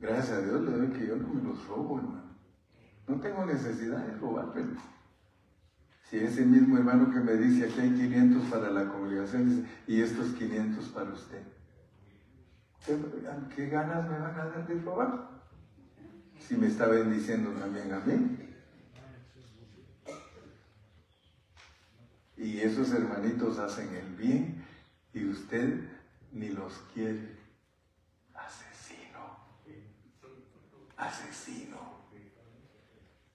[0.00, 2.28] Gracias a Dios le doy que yo no me los robo, hermano.
[3.06, 4.82] No tengo necesidad de robármelos.
[6.08, 10.00] Si ese mismo hermano que me dice aquí hay 500 para la congregación dice, y
[10.00, 11.42] estos 500 para usted.
[13.54, 15.30] ¿Qué ganas me van a dar de robar?
[16.38, 18.47] Si me está bendiciendo también a mí.
[22.38, 24.64] Y esos hermanitos hacen el bien
[25.12, 25.80] y usted
[26.32, 27.36] ni los quiere.
[28.32, 29.38] Asesino.
[30.96, 31.98] Asesino.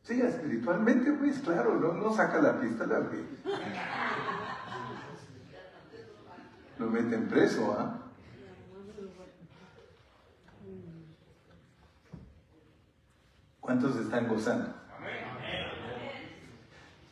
[0.04, 3.26] Sí, espiritualmente, pues claro, no, no saca la pistola, güey.
[6.80, 8.00] Lo meten preso, ¿ah?
[13.60, 14.74] ¿Cuántos están gozando?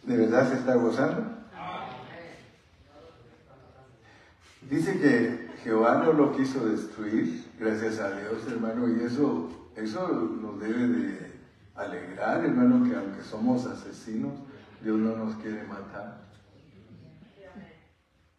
[0.04, 1.41] ¿De verdad se está gozando?
[4.72, 10.10] Dice que Jehová no lo quiso destruir, gracias a Dios, hermano, y eso, eso
[10.41, 11.32] nos debe de
[11.76, 14.32] alegrar, hermano, que aunque somos asesinos,
[14.82, 16.22] Dios no nos quiere matar.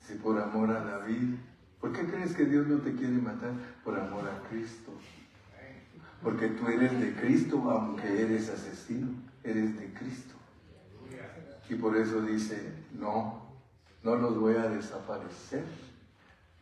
[0.00, 1.34] Si por amor a David,
[1.78, 3.52] ¿por qué crees que Dios no te quiere matar?
[3.84, 4.90] Por amor a Cristo.
[6.22, 9.08] Porque tú eres de Cristo, aunque eres asesino,
[9.44, 10.34] eres de Cristo.
[11.68, 13.42] Y por eso dice, no,
[14.02, 15.64] no los voy a desaparecer,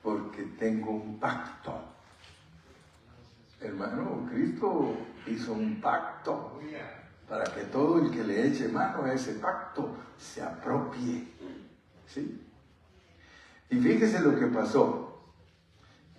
[0.02, 1.72] porque tengo un pacto.
[3.60, 4.96] Hermano, Cristo
[5.26, 6.60] hizo un pacto
[7.28, 11.28] para que todo el que le eche mano a ese pacto se apropie.
[12.06, 12.40] ¿Sí?
[13.70, 15.30] Y fíjese lo que pasó.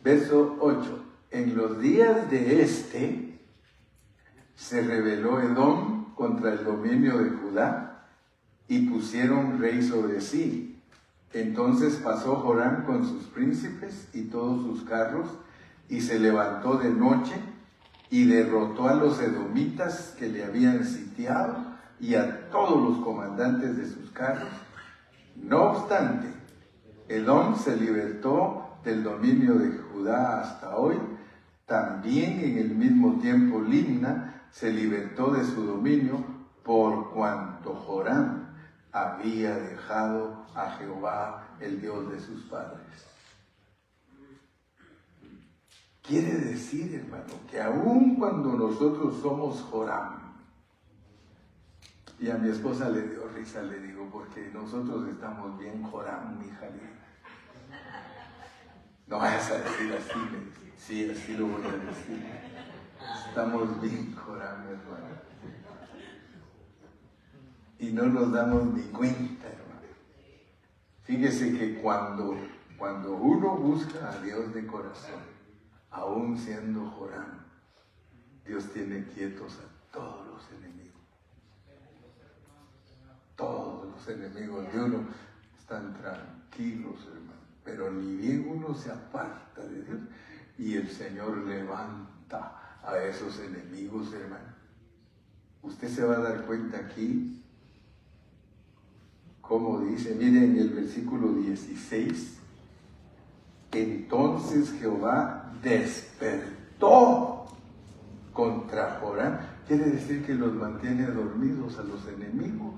[0.03, 1.05] Verso 8.
[1.31, 3.39] En los días de este
[4.55, 8.07] se rebeló Edom contra el dominio de Judá
[8.67, 10.70] y pusieron rey sobre sí.
[11.33, 15.27] Entonces pasó Joram con sus príncipes y todos sus carros
[15.87, 17.33] y se levantó de noche
[18.09, 21.55] y derrotó a los edomitas que le habían sitiado
[21.99, 24.49] y a todos los comandantes de sus carros.
[25.35, 26.27] No obstante,
[27.07, 30.97] Edom se libertó del dominio de Judá hasta hoy.
[31.65, 36.23] También en el mismo tiempo Limna se libertó de su dominio
[36.63, 38.47] por cuanto Joram
[38.91, 43.07] había dejado a Jehová, el Dios de sus padres.
[46.01, 50.19] Quiere decir, hermano, que aun cuando nosotros somos Joram,
[52.19, 56.47] y a mi esposa le dio risa, le digo, porque nosotros estamos bien Joram, mi
[56.47, 56.67] hija.
[59.07, 60.19] No vayas a decir así,
[60.77, 62.25] Sí, así lo voy a decir.
[63.27, 65.21] Estamos bien Joram, hermano.
[67.77, 69.47] Y no nos damos ni cuenta.
[71.03, 72.37] Fíjese que cuando,
[72.77, 75.21] cuando uno busca a Dios de corazón,
[75.89, 77.41] aún siendo Joram,
[78.45, 81.01] Dios tiene quietos a todos los enemigos.
[83.35, 85.05] Todos los enemigos de uno
[85.57, 87.41] están tranquilos, hermano.
[87.63, 90.01] Pero ni bien uno se aparta de Dios
[90.57, 94.53] y el Señor levanta a esos enemigos, hermano.
[95.61, 97.40] Usted se va a dar cuenta aquí,
[99.51, 102.39] como dice, miren el versículo 16,
[103.73, 107.47] entonces Jehová despertó
[108.31, 109.39] contra Joram.
[109.67, 112.75] Quiere decir que los mantiene dormidos a los enemigos.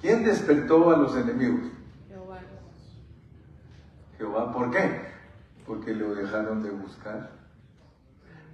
[0.00, 1.70] ¿Quién despertó a los enemigos?
[2.08, 2.40] Jehová.
[4.16, 5.02] Jehová, ¿por qué?
[5.66, 7.30] Porque lo dejaron de buscar.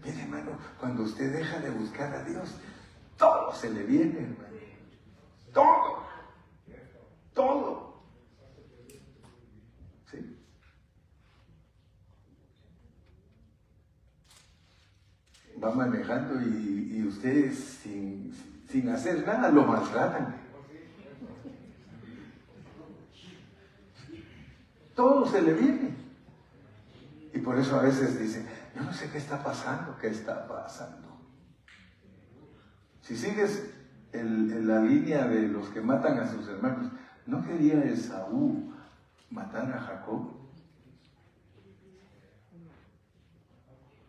[0.04, 0.50] Mire, hermano,
[0.80, 2.56] cuando usted deja de buscar a Dios,
[3.16, 4.53] todo se le viene, hermano.
[5.54, 6.04] Todo.
[7.32, 7.84] Todo.
[15.62, 18.34] va manejando y, ustedes sin,
[18.68, 20.34] sin, hacer nada lo maltratan.
[24.94, 25.94] Todo se le viene.
[27.32, 31.08] Y por eso a veces dicen, yo no sé qué está pasando, qué está pasando.
[33.00, 33.73] Si sigues
[34.14, 36.92] en la línea de los que matan a sus hermanos,
[37.26, 38.72] ¿no quería Esaú
[39.30, 40.30] matar a Jacob?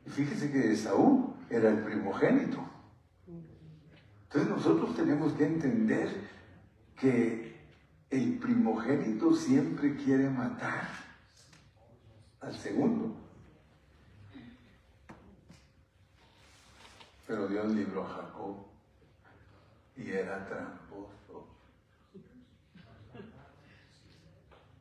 [0.05, 2.59] Fíjese que Esaú era el primogénito.
[4.25, 6.09] Entonces nosotros tenemos que entender
[6.99, 7.55] que
[8.11, 10.87] el primogénito siempre quiere matar
[12.41, 13.15] al segundo.
[17.25, 18.74] Pero Dios libró a Jacob
[19.95, 21.47] y era tramposo.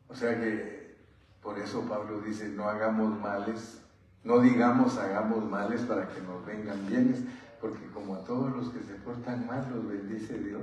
[0.08, 0.96] O sea que
[1.42, 3.80] por eso Pablo dice, no hagamos males
[4.24, 7.20] no digamos hagamos males para que nos vengan bienes,
[7.60, 10.62] porque como a todos los que se portan mal los bendice Dios.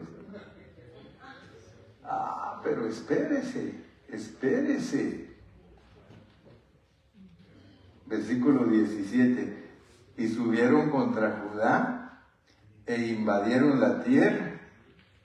[2.03, 3.75] Ah, pero espérese,
[4.09, 5.29] espérese.
[8.07, 9.69] Versículo 17.
[10.17, 12.00] Y subieron contra Judá
[12.91, 14.51] e invadieron la tierra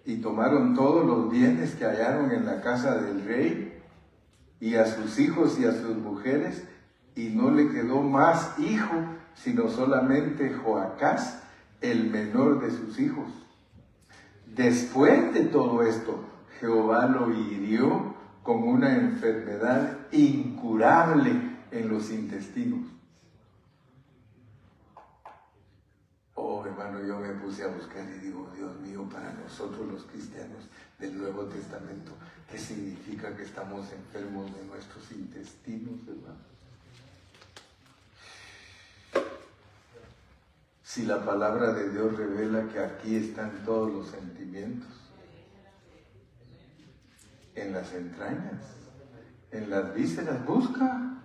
[0.04, 3.82] y tomaron todos los bienes que hallaron en la casa del rey
[4.60, 6.62] y a sus hijos y a sus mujeres
[7.16, 8.94] y no le quedó más hijo,
[9.34, 11.42] sino solamente Joacás,
[11.80, 13.26] el menor de sus hijos.
[14.54, 16.24] Después de todo esto,
[16.60, 18.14] Jehová lo hirió
[18.44, 21.32] con una enfermedad incurable
[21.72, 22.95] en los intestinos.
[26.76, 30.64] Hermano, yo me puse a buscar y digo, Dios mío, para nosotros los cristianos
[30.98, 32.12] del Nuevo Testamento,
[32.50, 36.56] ¿qué significa que estamos enfermos de nuestros intestinos, hermano?
[40.82, 44.88] si la palabra de Dios revela que aquí están todos los sentimientos?
[47.54, 48.62] En las entrañas,
[49.50, 51.20] en las vísceras, busca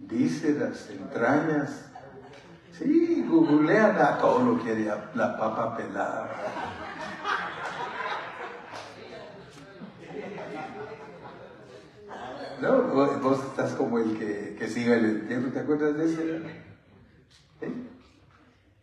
[0.00, 1.93] vísceras, entrañas.
[2.78, 6.28] Sí, googlean a todo lo que haría la papa pelada.
[12.60, 16.36] No, vos, estás como el que, que sigue el entierro, ¿te acuerdas de ese?
[17.60, 17.72] ¿Eh?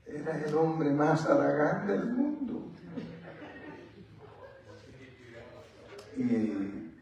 [0.06, 2.72] Era el hombre más aragán del mundo.
[6.16, 6.94] Y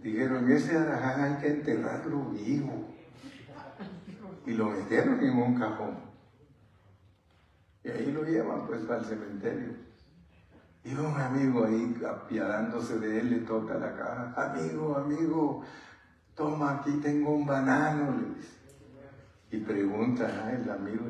[0.00, 2.97] dijeron, ese aragán hay que enterrarlo vivo.
[4.46, 5.98] Y lo metieron en un cajón.
[7.84, 9.88] Y ahí lo llevan pues el cementerio.
[10.84, 14.34] Y un amigo ahí apiadándose de él le toca la caja.
[14.36, 15.62] Amigo, amigo,
[16.34, 18.58] toma, aquí tengo un banano, le dice.
[19.50, 20.52] Y pregunta ¿ah?
[20.52, 21.06] el amigo,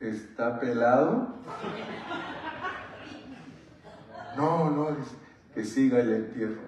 [0.00, 1.34] ¿está pelado?
[4.36, 4.96] No, no,
[5.52, 6.67] que siga el entierro.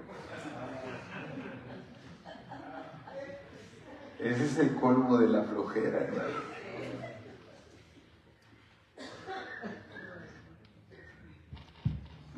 [4.22, 6.28] Ese es el colmo de la flojera, hermano.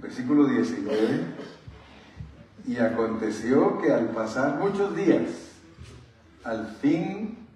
[0.01, 1.25] Versículo 19.
[2.69, 5.23] Y aconteció que al pasar muchos días,
[6.45, 7.49] al fin,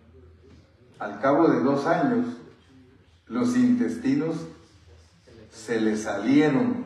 [0.99, 2.27] al cabo de dos años,
[3.29, 4.49] los intestinos
[5.53, 6.85] se le salieron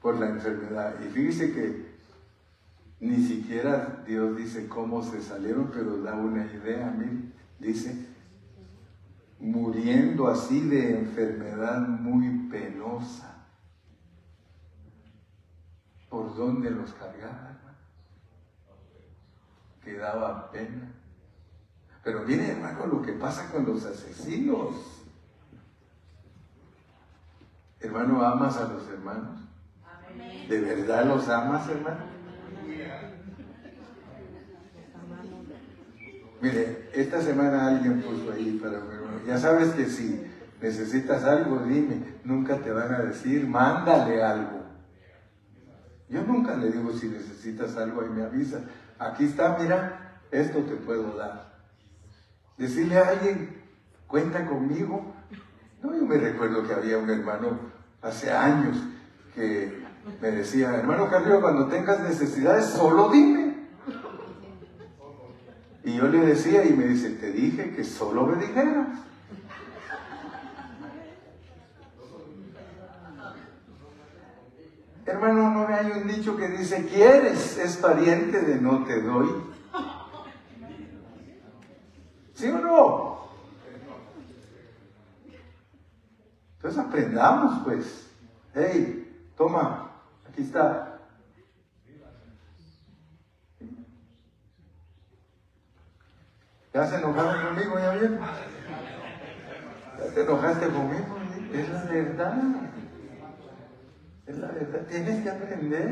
[0.00, 0.94] por la enfermedad.
[1.04, 1.87] Y fíjese que
[3.00, 8.06] ni siquiera Dios dice cómo se salieron, pero da una idea, mí dice,
[9.38, 13.46] muriendo así de enfermedad muy penosa.
[16.08, 17.56] ¿Por dónde los cargaba,
[19.84, 20.92] Que daba pena.
[22.02, 25.04] Pero mire, hermano, lo que pasa con los asesinos.
[27.80, 29.40] Hermano, ¿amas a los hermanos?
[30.48, 32.17] ¿De verdad los amas, hermano?
[36.40, 39.20] Mire, esta semana alguien puso ahí para mi hermano.
[39.26, 40.24] Ya sabes que si
[40.60, 42.02] necesitas algo, dime.
[42.24, 44.58] Nunca te van a decir, mándale algo.
[46.08, 48.60] Yo nunca le digo si necesitas algo y me avisa.
[48.98, 51.52] Aquí está, mira, esto te puedo dar.
[52.56, 53.62] Decirle a alguien,
[54.06, 55.14] cuenta conmigo.
[55.82, 57.58] No, yo me recuerdo que había un hermano
[58.00, 58.76] hace años
[59.34, 59.87] que
[60.20, 63.68] me decía, hermano Carrillo, cuando tengas necesidades, solo dime.
[65.84, 68.88] Y yo le decía y me dice, te dije que solo me dijeras.
[75.06, 79.30] Hermano, no hay un dicho que dice, quieres, es pariente de no te doy.
[82.34, 83.18] ¿Sí o no?
[86.56, 88.10] Entonces aprendamos, pues.
[88.54, 89.87] Hey, toma,
[90.38, 91.00] aquí está.
[96.72, 98.20] ¿Ya se enojaron conmigo, ya bien?
[99.98, 101.16] ¿Ya te enojaste conmigo?
[101.52, 102.36] Es la verdad.
[104.26, 105.88] Es la verdad, tienes que aprender.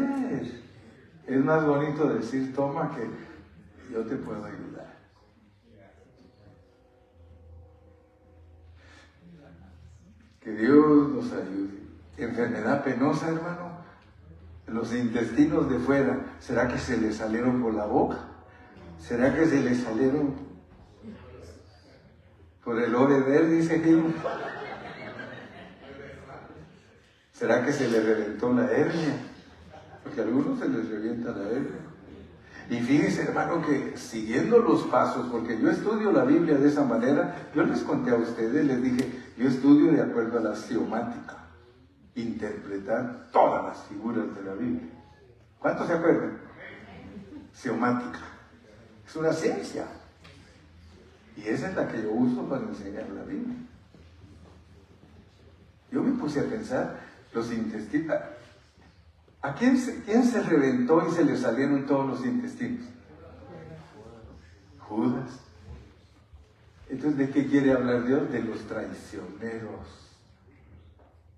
[1.27, 4.95] Es más bonito decir, toma que yo te puedo ayudar.
[10.41, 11.81] Que Dios nos ayude.
[12.19, 13.76] Enfermedad penosa, hermano.
[14.67, 18.19] Los intestinos de fuera, ¿será que se le salieron por la boca?
[18.99, 20.35] ¿Será que se le salieron
[22.65, 22.93] por el
[23.23, 24.13] ver, dice Gil?
[27.33, 29.15] ¿Será que se le reventó la hernia?
[30.03, 31.87] Porque a algunos se les revienta la hernia.
[32.69, 37.51] Y fíjense, hermano, que siguiendo los pasos, porque yo estudio la Biblia de esa manera,
[37.55, 41.46] yo les conté a ustedes, les dije, yo estudio de acuerdo a la geomática,
[42.17, 44.89] interpretar todas las figuras de la Biblia.
[45.59, 46.39] ¿Cuántos se acuerdan?
[47.55, 48.21] Geomática.
[49.07, 49.87] Es una ciencia.
[51.37, 53.57] Y esa es la que yo uso para enseñar la Biblia.
[55.93, 56.99] Yo me puse a pensar,
[57.33, 58.17] los intestinos.
[59.43, 62.87] ¿A quién se, quién se reventó y se le salieron todos los intestinos?
[64.81, 65.41] Judas.
[66.89, 68.31] Entonces, ¿de qué quiere hablar Dios?
[68.31, 70.06] De los traicioneros.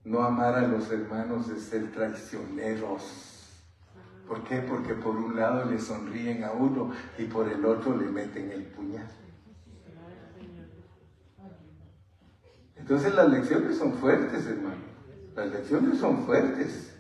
[0.05, 3.29] No amar a los hermanos es ser traicioneros.
[4.27, 4.59] ¿Por qué?
[4.61, 8.65] Porque por un lado le sonríen a uno y por el otro le meten el
[8.65, 9.09] puñal.
[12.77, 14.77] Entonces las lecciones son fuertes, hermano.
[15.35, 16.95] Las lecciones son fuertes.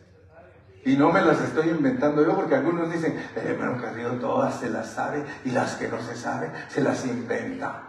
[0.84, 4.70] Y no me las estoy inventando yo porque algunos dicen, el hermano Carrillo todas se
[4.70, 7.88] las sabe y las que no se sabe se las inventa.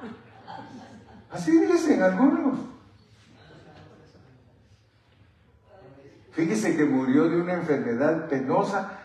[1.31, 2.59] Así dicen algunos.
[6.31, 8.99] Fíjese que murió de una enfermedad penosa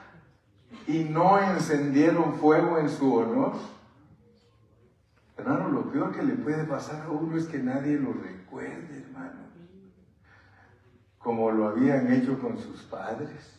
[0.87, 3.53] y no encendieron fuego en su honor.
[5.37, 9.45] Hermano, lo peor que le puede pasar a uno es que nadie lo recuerde, hermano
[11.25, 13.59] como lo habían hecho con sus padres.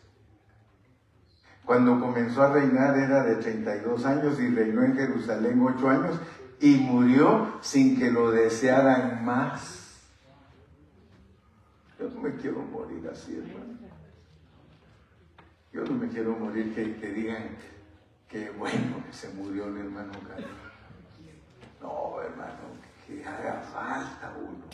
[1.66, 6.20] Cuando comenzó a reinar era de 32 años y reinó en Jerusalén 8 años
[6.62, 9.85] y murió sin que lo desearan más.
[12.26, 13.78] Me quiero morir así, hermano.
[15.72, 17.50] Yo no me quiero morir que, que digan
[18.28, 20.50] que bueno que se murió el hermano Carlos.
[21.80, 24.66] No, hermano, que haga falta uno.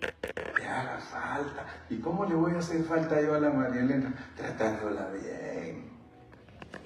[0.00, 1.64] te haga falta.
[1.88, 4.12] ¿Y cómo le voy a hacer falta yo a la María Elena?
[4.36, 5.90] Tratándola bien.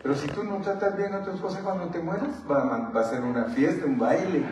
[0.02, 3.22] Pero si tú no tratas bien a tu esposa cuando te mueras, va a ser
[3.22, 4.44] una fiesta, un baile.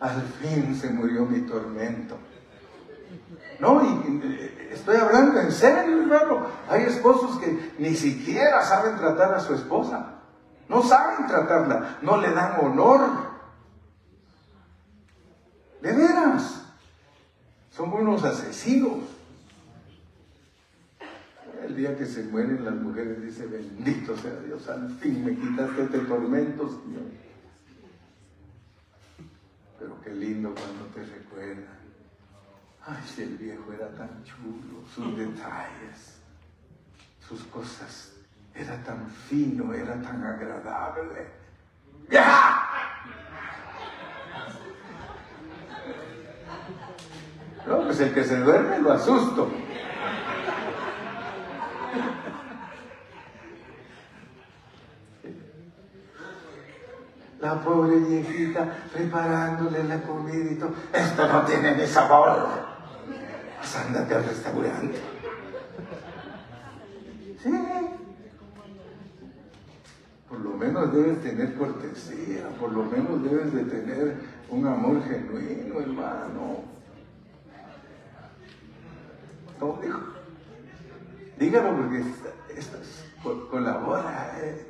[0.00, 2.18] Al fin se murió mi tormento.
[3.62, 6.48] No, y, estoy hablando en serio, hermano.
[6.68, 10.14] Hay esposos que ni siquiera saben tratar a su esposa.
[10.68, 13.00] No saben tratarla, no le dan honor.
[15.80, 16.64] De veras.
[17.70, 18.98] Son unos asesinos.
[21.64, 25.84] El día que se mueren las mujeres dice, bendito sea Dios, al fin me quitaste
[25.84, 27.04] este tormento, Señor.
[29.78, 31.81] Pero qué lindo cuando te recuerdan.
[32.84, 36.18] Ay, si el viejo era tan chulo, sus detalles,
[37.28, 38.12] sus cosas,
[38.52, 41.28] era tan fino, era tan agradable.
[42.10, 42.68] ¡Ya!
[47.66, 49.48] No, pues el que se duerme lo asusto.
[57.38, 60.74] La pobre viejita preparándole la comida y todo.
[60.92, 62.71] Esto no tiene ni sabor.
[63.62, 64.98] Pues ándate al restaurante.
[67.40, 67.50] Sí.
[70.28, 74.16] Por lo menos debes tener cortesía, por lo menos debes de tener
[74.48, 76.64] un amor genuino, hermano.
[79.60, 80.00] ¿Cómo dijo?
[81.38, 82.04] Dígalo porque
[82.56, 82.78] esto,
[83.48, 84.40] colabora.
[84.42, 84.66] Eh.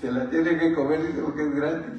[0.00, 1.92] Se la tiene que comer y porque es gratis.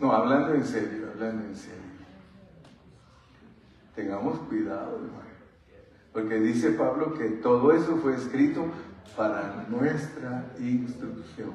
[0.00, 1.78] No, hablando en serio, hablando en serio.
[3.94, 5.30] Tengamos cuidado, hermano.
[6.12, 8.64] Porque dice Pablo que todo eso fue escrito
[9.14, 11.52] para nuestra instrucción.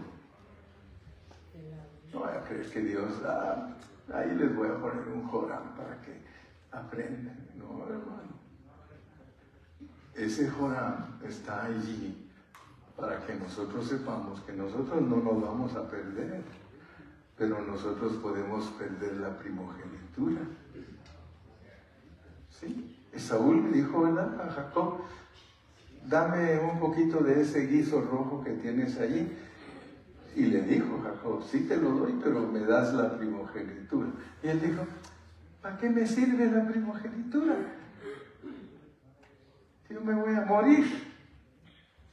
[2.13, 3.75] No voy a creer que Dios, ah,
[4.13, 6.21] ahí les voy a poner un Joram para que
[6.71, 7.47] aprendan.
[7.55, 8.35] No, hermano.
[10.13, 12.29] Ese Joram está allí
[12.95, 16.43] para que nosotros sepamos que nosotros no nos vamos a perder
[17.37, 20.41] pero nosotros podemos perder la primogenitura.
[22.49, 22.95] ¿Sí?
[23.17, 25.01] Saúl le dijo a Jacob,
[26.07, 29.29] dame un poquito de ese guiso rojo que tienes allí.
[30.35, 34.09] Y le dijo Jacob, sí te lo doy, pero me das la primogenitura.
[34.43, 34.85] Y él dijo,
[35.61, 37.55] ¿para qué me sirve la primogenitura?
[39.89, 40.85] Yo me voy a morir.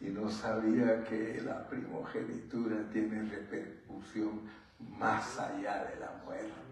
[0.01, 4.41] Y no sabía que la primogenitura tiene repercusión
[4.99, 6.63] más allá de la muerte.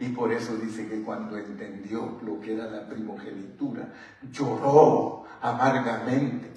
[0.00, 3.92] Y por eso dice que cuando entendió lo que era la primogenitura,
[4.30, 6.50] lloró amargamente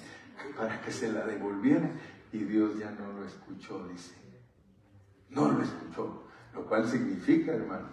[0.56, 1.88] para que se la devolviera.
[2.32, 4.14] Y Dios ya no lo escuchó, dice.
[5.30, 6.24] No lo escuchó.
[6.54, 7.88] Lo cual significa, hermano,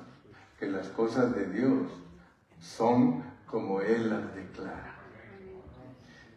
[0.60, 1.91] que las cosas de Dios
[2.60, 4.95] son como Él las declara.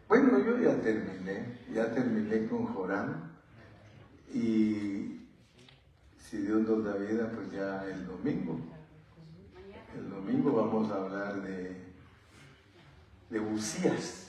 [0.07, 3.29] Bueno, yo ya terminé, ya terminé con Joram
[4.33, 5.18] y
[6.29, 8.59] si Dios nos da vida, pues ya el domingo.
[9.97, 11.75] El domingo vamos a hablar de,
[13.31, 14.27] de Usías.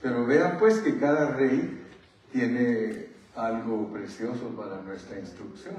[0.00, 1.84] Pero vean pues que cada rey
[2.32, 5.74] tiene algo precioso para nuestra instrucción.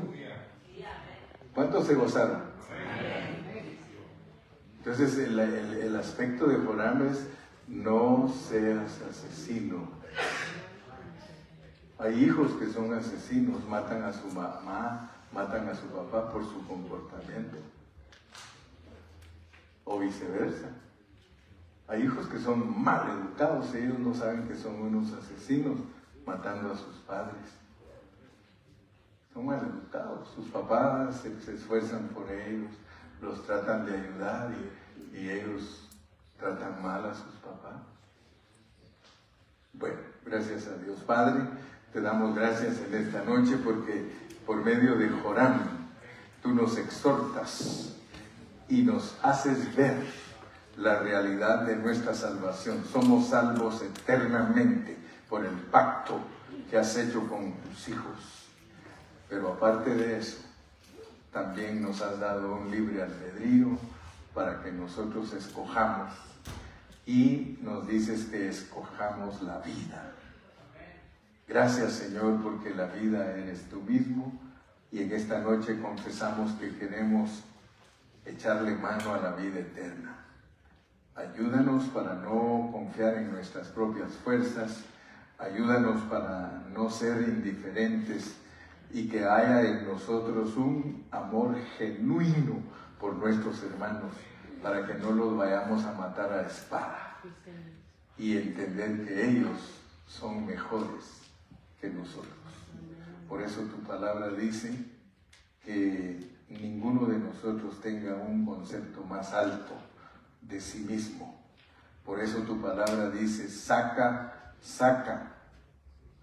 [1.55, 2.43] ¿Cuántos se gozaron?
[4.77, 7.25] Entonces el, el aspecto de Joram es
[7.67, 9.89] no seas asesino.
[11.97, 16.65] Hay hijos que son asesinos, matan a su mamá, matan a su papá por su
[16.67, 17.57] comportamiento.
[19.85, 20.69] O viceversa.
[21.87, 25.77] Hay hijos que son mal educados, ellos no saben que son unos asesinos
[26.25, 27.43] matando a sus padres.
[29.33, 32.71] Son mal educados, sus papás se, esfuerzan por ellos,
[33.21, 34.51] los tratan de ayudar
[35.11, 35.89] y, y ellos
[36.39, 37.81] tratan mal a sus papás.
[39.73, 41.41] Bueno, gracias a Dios Padre,
[41.91, 45.61] te damos gracias en esta noche porque por medio de Joram,
[46.41, 47.93] tú nos exhortas
[48.67, 50.03] y nos haces ver
[50.77, 52.83] la realidad de nuestra salvación.
[52.91, 54.97] Somos salvos eternamente
[55.29, 56.19] por el pacto
[56.69, 58.47] que has hecho con tus hijos.
[59.29, 60.37] Pero aparte de eso,
[61.31, 63.77] también nos has dado un libre albedrío
[64.33, 66.13] para que nosotros escojamos.
[67.05, 70.13] Y nos dices que escojamos la vida.
[71.47, 74.33] Gracias Señor porque la vida eres tú mismo
[74.91, 77.43] y en esta noche confesamos que queremos
[78.25, 80.15] echarle mano a la vida eterna.
[81.15, 84.83] Ayúdanos para no confiar en nuestras propias fuerzas,
[85.43, 88.35] Ayúdanos para no ser indiferentes
[88.91, 92.61] y que haya en nosotros un amor genuino
[92.97, 94.13] por nuestros hermanos,
[94.61, 97.17] para que no los vayamos a matar a espada
[98.17, 101.22] y entender que ellos son mejores
[101.89, 102.33] nosotros.
[103.27, 104.73] Por eso tu palabra dice
[105.63, 106.19] que
[106.49, 109.73] ninguno de nosotros tenga un concepto más alto
[110.41, 111.41] de sí mismo.
[112.05, 115.31] Por eso tu palabra dice, saca, saca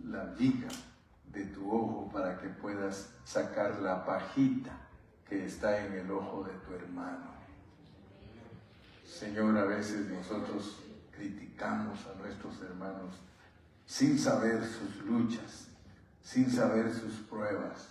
[0.05, 0.69] la viga
[1.33, 4.73] de tu ojo para que puedas sacar la pajita
[5.29, 7.31] que está en el ojo de tu hermano.
[9.07, 10.81] Señor, a veces nosotros
[11.11, 13.15] criticamos a nuestros hermanos
[13.91, 15.67] sin saber sus luchas,
[16.23, 17.89] sin saber sus pruebas,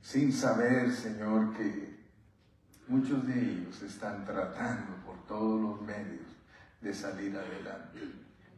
[0.00, 1.94] sin saber, Señor, que
[2.88, 6.24] muchos de ellos están tratando por todos los medios
[6.80, 8.00] de salir adelante.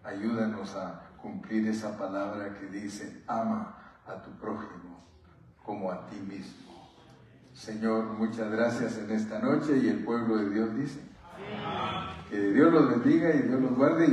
[0.05, 3.77] Ayúdanos a cumplir esa palabra que dice, ama
[4.07, 5.05] a tu prójimo
[5.65, 6.93] como a ti mismo.
[7.53, 11.01] Señor, muchas gracias en esta noche y el pueblo de Dios dice,
[12.31, 14.07] que Dios los bendiga y Dios los guarde.